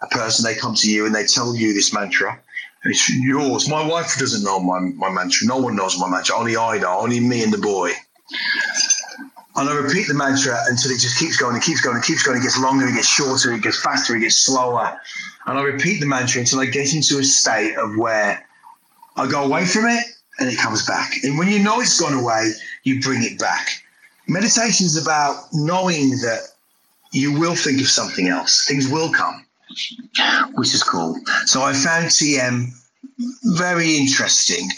[0.01, 2.39] a person, they come to you and they tell you this mantra.
[2.85, 3.69] It's yours.
[3.69, 5.47] My wife doesn't know my, my mantra.
[5.47, 6.35] No one knows my mantra.
[6.35, 6.99] Only I know.
[6.99, 7.91] Only me and the boy.
[9.55, 12.23] And I repeat the mantra until it just keeps going and keeps going and keeps
[12.23, 12.39] going.
[12.39, 14.99] It gets longer, it gets shorter, it gets faster, it gets slower.
[15.45, 18.43] And I repeat the mantra until I get into a state of where
[19.15, 20.03] I go away from it
[20.39, 21.13] and it comes back.
[21.23, 23.67] And when you know it's gone away, you bring it back.
[24.27, 26.39] Meditation is about knowing that
[27.11, 28.65] you will think of something else.
[28.65, 29.45] Things will come,
[30.55, 31.15] which is cool.
[31.45, 32.69] So I found TM
[33.55, 34.69] very interesting.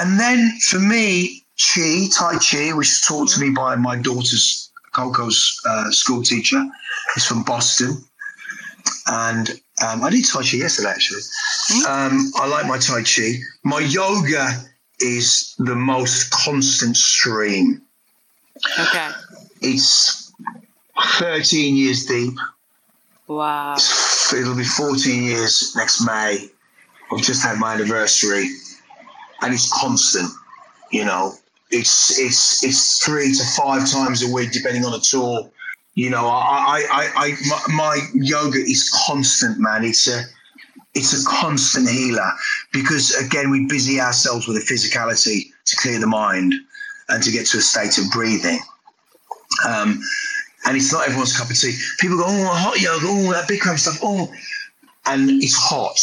[0.00, 4.70] And then for me, Chi, Tai Chi, which was taught to me by my daughter's
[4.92, 6.62] Coco's uh, school teacher,
[7.16, 8.04] is from Boston.
[9.06, 9.50] And
[9.86, 11.22] um, I did Tai Chi yesterday, actually.
[11.88, 13.34] Um, I like my Tai Chi.
[13.64, 14.48] My yoga
[15.00, 17.82] is the most constant stream.
[18.78, 19.10] Okay.
[19.62, 20.32] It's
[21.18, 22.34] 13 years deep.
[23.28, 23.76] Wow.
[24.32, 26.48] It'll be 14 years next May.
[27.12, 28.48] I've just had my anniversary,
[29.42, 30.30] and it's constant.
[30.90, 31.34] You know,
[31.70, 35.50] it's it's it's three to five times a week, depending on the tour.
[35.94, 39.84] You know, I I, I, I my, my yoga is constant, man.
[39.84, 40.22] It's a
[40.94, 42.30] it's a constant healer
[42.72, 46.54] because again we busy ourselves with the physicality to clear the mind
[47.08, 48.58] and to get to a state of breathing.
[49.66, 50.02] Um,
[50.66, 51.76] and it's not everyone's cup of tea.
[51.98, 54.32] People go, oh, hot yoga, oh, that Bikram stuff, oh,
[55.06, 55.98] and it's hot.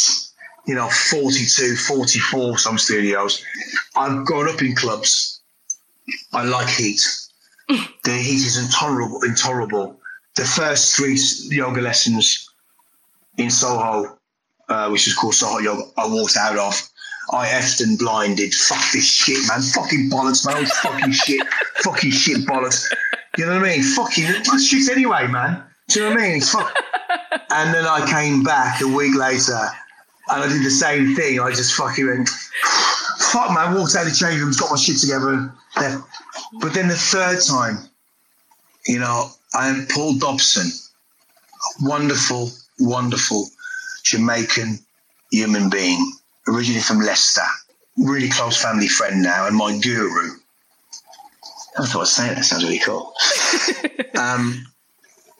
[0.66, 3.44] You know, 42, 44, some studios.
[3.94, 5.42] I've grown up in clubs.
[6.32, 7.00] I like heat.
[7.68, 9.22] the heat is intolerable.
[9.22, 10.00] Intolerable.
[10.36, 11.18] The first three
[11.54, 12.48] yoga lessons
[13.38, 14.18] in Soho,
[14.68, 16.90] uh, which is called Soho Yoga, I walked out of.
[17.32, 18.52] I effed and blinded.
[18.54, 19.62] Fuck this shit, man.
[19.62, 20.66] Fucking bollocks, man.
[20.66, 21.46] fucking shit.
[21.76, 22.84] Fucking shit bollocks.
[23.38, 23.82] You know what I mean?
[23.82, 25.64] Fucking shit anyway, man.
[25.88, 26.40] Do you know what I mean?
[26.40, 26.74] Fuck.
[27.50, 29.58] And then I came back a week later
[30.28, 31.40] and I did the same thing.
[31.40, 32.28] I just fucking went,
[33.32, 33.74] fuck, man.
[33.74, 35.52] Walked out of the change rooms, got my shit together.
[35.74, 37.78] But then the third time,
[38.86, 40.70] you know, I am Paul Dobson,
[41.80, 43.48] wonderful, wonderful
[44.04, 44.78] Jamaican
[45.30, 46.12] human being,
[46.48, 47.46] originally from Leicester,
[47.96, 50.36] really close family friend now, and my guru.
[51.76, 53.12] I thought I was saying that sounds really cool.
[54.18, 54.64] um,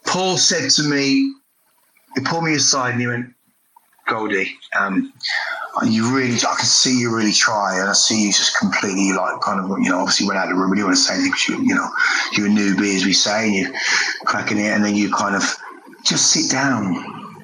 [0.05, 1.33] Paul said to me,
[2.15, 3.34] he pulled me aside and he went,
[4.07, 5.11] Goldie, um,
[5.85, 9.41] you really, I can see you really try, and I see you just completely like
[9.41, 11.15] kind of, you know, obviously went out of the room, and you want to say
[11.15, 11.89] anything because you, you know,
[12.33, 13.71] you're a newbie, as we say, and you're
[14.25, 15.43] cracking it, and then you kind of
[16.05, 16.93] just sit down.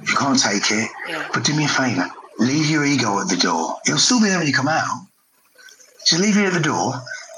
[0.07, 1.28] You can't take it, Yeah.
[1.34, 2.09] but do me a favour,
[2.39, 3.78] leave your ego at the door.
[3.86, 5.07] It'll still be there when you come out.
[6.05, 6.93] Just leave it at the door,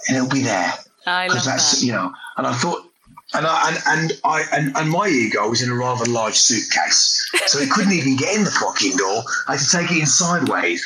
[0.07, 0.74] and it'll be there
[1.05, 1.86] I love because that's that.
[1.86, 2.13] you know.
[2.38, 2.86] And I thought,
[3.34, 7.29] and I and, and I and, and my ego was in a rather large suitcase,
[7.47, 9.23] so it couldn't even get in the fucking door.
[9.47, 10.84] I had to take it in sideways.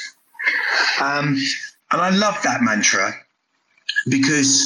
[1.01, 1.37] Um,
[1.91, 3.13] and I love that mantra
[4.09, 4.65] because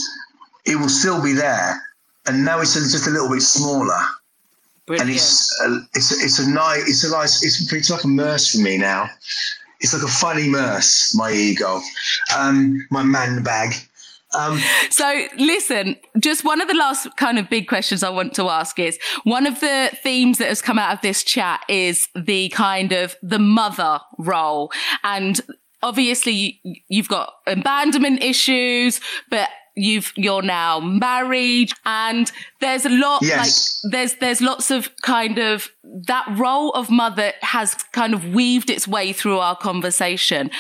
[0.65, 1.82] it will still be there,
[2.27, 4.01] and now it's just a little bit smaller,
[4.88, 8.07] and it's a, it's a, it's a nice it's a nice it's, it's like a
[8.07, 9.09] merce for me now.
[9.79, 11.82] It's like a funny merce, my ego,
[12.38, 13.73] um, my man bag.
[14.34, 14.59] Um,
[14.89, 18.79] So, listen, just one of the last kind of big questions I want to ask
[18.79, 22.91] is one of the themes that has come out of this chat is the kind
[22.91, 24.71] of the mother role.
[25.03, 25.39] And
[25.84, 32.29] obviously, you- you've got abandonment issues, but you've you're now married and
[32.59, 33.82] there's a lot Yes.
[33.84, 35.69] like there's there's lots of kind of
[36.07, 40.51] that role of mother has kind of weaved its way through our conversation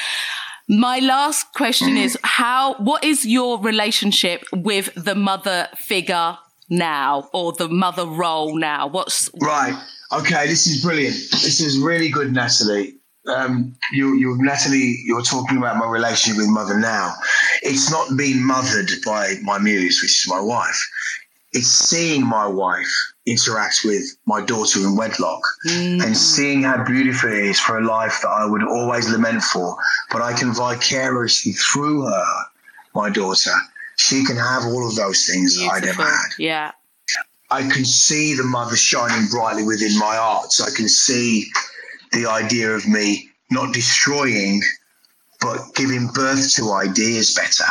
[0.71, 6.37] my last question is how what is your relationship with the mother figure
[6.69, 8.87] now or the mother role now?
[8.87, 9.77] What's Right.
[10.13, 10.47] Okay.
[10.47, 11.15] This is brilliant.
[11.31, 12.95] This is really good, Natalie.
[13.27, 17.13] Um, you, you, Natalie, you're talking about my relationship with mother now.
[17.61, 20.89] It's not being mothered by my muse, which is my wife.
[21.51, 26.03] It's seeing my wife interact with my daughter in wedlock mm.
[26.03, 29.75] and seeing how beautiful it is for a life that I would always lament for,
[30.11, 32.25] but I can vicariously through her,
[32.95, 33.51] my daughter,
[33.97, 36.05] she can have all of those things that I never beautiful?
[36.05, 36.29] had.
[36.39, 36.71] Yeah.
[37.51, 40.51] I can see the mother shining brightly within my art.
[40.51, 41.45] So I can see
[42.13, 44.61] the idea of me not destroying,
[45.41, 47.69] but giving birth to ideas better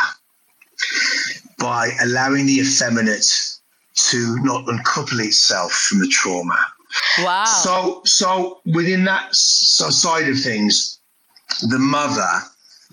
[1.57, 3.50] by allowing the effeminate
[3.95, 6.57] to not uncouple itself from the trauma.
[7.19, 7.45] Wow.
[7.45, 10.99] So, so within that s- side of things,
[11.69, 12.29] the mother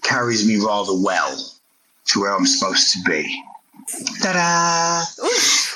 [0.02, 1.36] carries me rather well
[2.06, 3.42] to where I'm supposed to be.
[4.22, 5.04] Ta-da!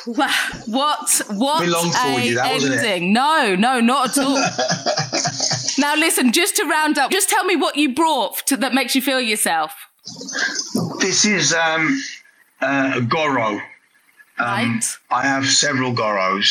[0.06, 0.28] Wow.
[0.66, 2.78] What what Bit long for a you, that, wasn't it?
[2.84, 3.12] ending.
[3.12, 4.42] No, no, not at all.
[5.78, 8.94] Now, listen, just to round up, just tell me what you brought to, that makes
[8.94, 9.72] you feel yourself.
[11.00, 12.00] This is um,
[12.60, 13.58] uh, Goro.
[14.38, 14.98] Um, Right.
[15.10, 16.48] I have several Goros.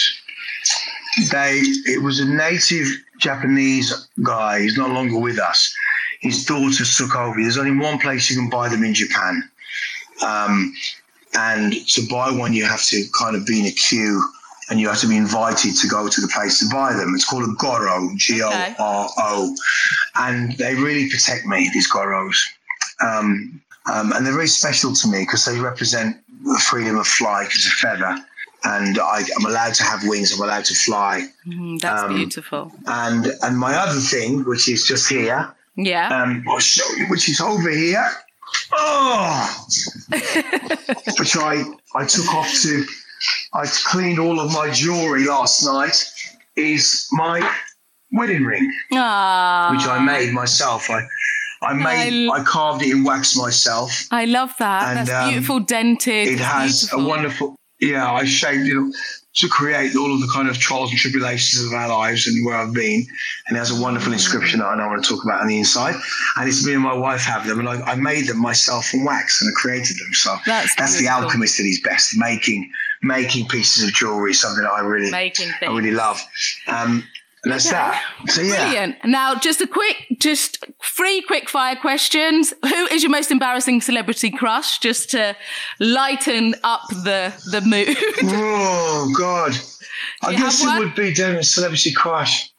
[1.32, 1.60] They.
[1.86, 2.88] It was a native
[3.20, 4.62] Japanese guy.
[4.62, 5.74] He's no longer with us.
[6.22, 7.42] His daughter took over.
[7.42, 9.50] There's only one place you can buy them in Japan.
[10.22, 10.74] Um,
[11.34, 14.22] and to buy one, you have to kind of be in a queue
[14.70, 17.14] and you have to be invited to go to the place to buy them.
[17.16, 19.56] It's called a Goro, G O R O.
[20.16, 22.38] And they really protect me, these Goros.
[23.02, 23.62] Um,
[23.92, 26.18] um, and they're very special to me because they represent
[26.70, 28.18] freedom of flight as a feather.
[28.64, 31.28] And I, I'm allowed to have wings, I'm allowed to fly.
[31.48, 32.72] Mm, that's Um, beautiful.
[32.86, 36.10] And and my other thing, which is just here, Yeah.
[36.22, 38.08] um, I'll show you, which is over here.
[38.72, 39.66] Oh,
[41.20, 41.64] which I
[41.96, 42.86] I took off to.
[43.54, 45.98] I cleaned all of my jewelry last night.
[46.56, 47.38] Is my
[48.12, 50.90] wedding ring, Ah, which I made myself.
[50.90, 51.02] I
[51.62, 54.08] I made I- I, carved it in wax myself.
[54.12, 54.98] I love that.
[54.98, 56.28] And, That's um, beautiful dented.
[56.28, 57.06] It has beautiful.
[57.06, 57.56] a wonderful.
[57.80, 58.96] Yeah, I shaped it
[59.34, 62.56] to create all of the kind of trials and tribulations of our lives and where
[62.56, 63.06] I've been.
[63.48, 65.58] And it has a wonderful inscription that I don't want to talk about on the
[65.58, 65.96] inside.
[66.36, 69.06] And it's me and my wife have them, and I, I made them myself from
[69.06, 70.14] wax and I created them.
[70.14, 74.72] So That's that's the alchemist at his best, making making pieces of jewelry, something that
[74.72, 76.22] I really Making I really love.
[76.68, 77.08] Um,
[77.44, 77.76] and that's Okay.
[77.76, 78.04] that.
[78.30, 78.56] So yeah.
[78.66, 78.96] Brilliant.
[79.06, 82.54] Now, just a quick, just three quick fire questions.
[82.64, 84.78] Who is your most embarrassing celebrity crush?
[84.80, 85.36] Just to
[85.80, 87.98] lighten up the the mood.
[88.34, 89.54] Oh God!
[90.22, 90.80] I guess it one?
[90.80, 92.50] would be doing a celebrity crush.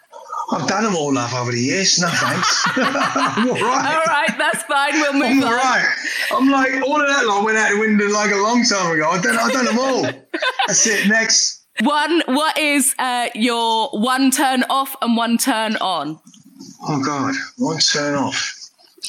[0.50, 1.98] I've done them all love over the years.
[1.98, 2.64] No thanks.
[2.76, 3.94] I'm all right.
[3.94, 4.92] All right, that's fine.
[4.94, 5.44] We'll move I'm on.
[5.44, 5.88] all right.
[6.32, 9.08] I'm like all of that lot went out the window like a long time ago.
[9.08, 10.02] I've done, I've done them all.
[10.66, 11.08] That's it.
[11.08, 11.61] Next.
[11.80, 16.20] One, what is uh, your one turn off and one turn on?
[16.88, 18.58] Oh God, one turn off.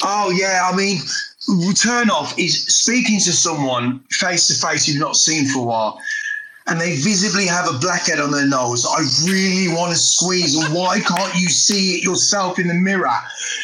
[0.04, 1.00] Oh yeah, I mean,
[1.76, 6.00] turn off is speaking to someone face to face you've not seen for a while,
[6.68, 8.86] and they visibly have a blackhead on their nose.
[8.86, 13.12] I really want to squeeze, and why can't you see it yourself in the mirror?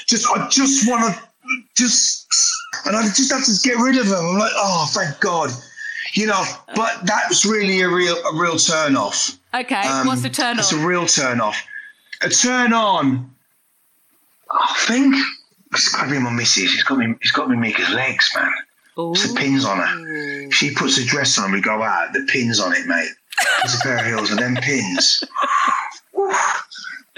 [0.08, 1.22] Just, I just want to,
[1.76, 2.28] just,
[2.86, 4.24] and I just have to get rid of them.
[4.24, 5.50] I'm like, oh, thank God,
[6.14, 6.44] you know.
[6.76, 9.38] But that's really a real, a real turn off.
[9.54, 10.60] Okay, Um, what's the turn off?
[10.60, 11.62] It's a real turn off.
[12.22, 13.34] A turn on.
[14.52, 15.16] I think
[15.74, 16.74] it's got to be my missus.
[16.74, 17.14] It's got me.
[17.22, 18.52] It's got me Mika's legs, man.
[19.12, 20.52] It's the pins on her.
[20.52, 21.52] She puts a dress on.
[21.54, 22.12] We go out.
[22.14, 23.10] The pins on it, mate.
[23.62, 25.24] There's a pair of heels and them pins.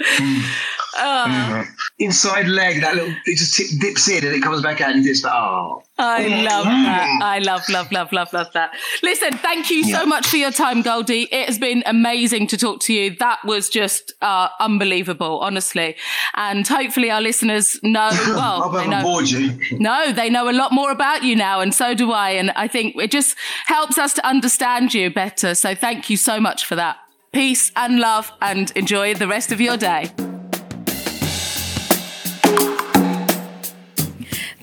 [0.02, 1.66] Mm.
[2.02, 5.06] Inside leg, that little, it just tip, dips in and it comes back out and
[5.06, 5.84] it's like, oh.
[5.98, 7.20] I love that.
[7.22, 8.74] I love, love, love, love, love that.
[9.04, 11.28] Listen, thank you so much for your time, Goldie.
[11.30, 13.14] It has been amazing to talk to you.
[13.16, 15.94] That was just uh, unbelievable, honestly.
[16.34, 19.02] And hopefully our listeners know, I well, hope I they know.
[19.02, 19.78] bored you.
[19.78, 22.30] No, they know a lot more about you now, and so do I.
[22.30, 23.36] And I think it just
[23.66, 25.54] helps us to understand you better.
[25.54, 26.96] So thank you so much for that.
[27.32, 30.10] Peace and love, and enjoy the rest of your day.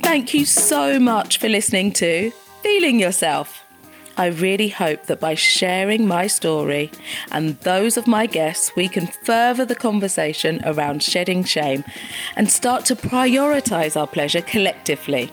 [0.09, 2.31] Thank you so much for listening to
[2.63, 3.63] Feeling Yourself.
[4.17, 6.89] I really hope that by sharing my story
[7.31, 11.83] and those of my guests, we can further the conversation around shedding shame
[12.35, 15.31] and start to prioritize our pleasure collectively.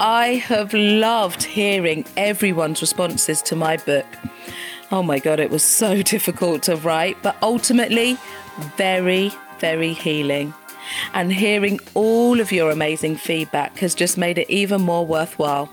[0.00, 4.06] I have loved hearing everyone's responses to my book.
[4.92, 8.16] Oh my God, it was so difficult to write, but ultimately
[8.78, 10.54] very, very healing.
[11.12, 15.70] And hearing all of your amazing feedback has just made it even more worthwhile.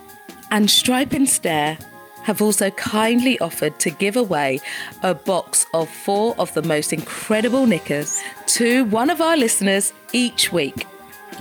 [0.51, 1.78] And Stripe and Stare
[2.24, 4.59] have also kindly offered to give away
[5.01, 10.51] a box of four of the most incredible knickers to one of our listeners each
[10.51, 10.86] week.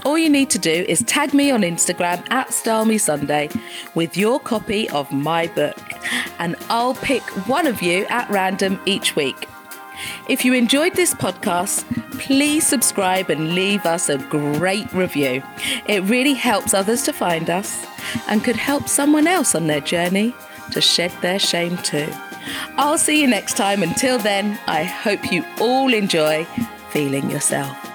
[0.04, 3.50] All you need to do is tag me on Instagram at Style Sunday
[3.94, 5.76] with your copy of my book,
[6.38, 9.49] and I'll pick one of you at random each week.
[10.28, 11.84] If you enjoyed this podcast,
[12.18, 15.42] please subscribe and leave us a great review.
[15.86, 17.86] It really helps others to find us
[18.28, 20.34] and could help someone else on their journey
[20.72, 22.08] to shed their shame too.
[22.76, 23.82] I'll see you next time.
[23.82, 26.44] Until then, I hope you all enjoy
[26.90, 27.89] feeling yourself.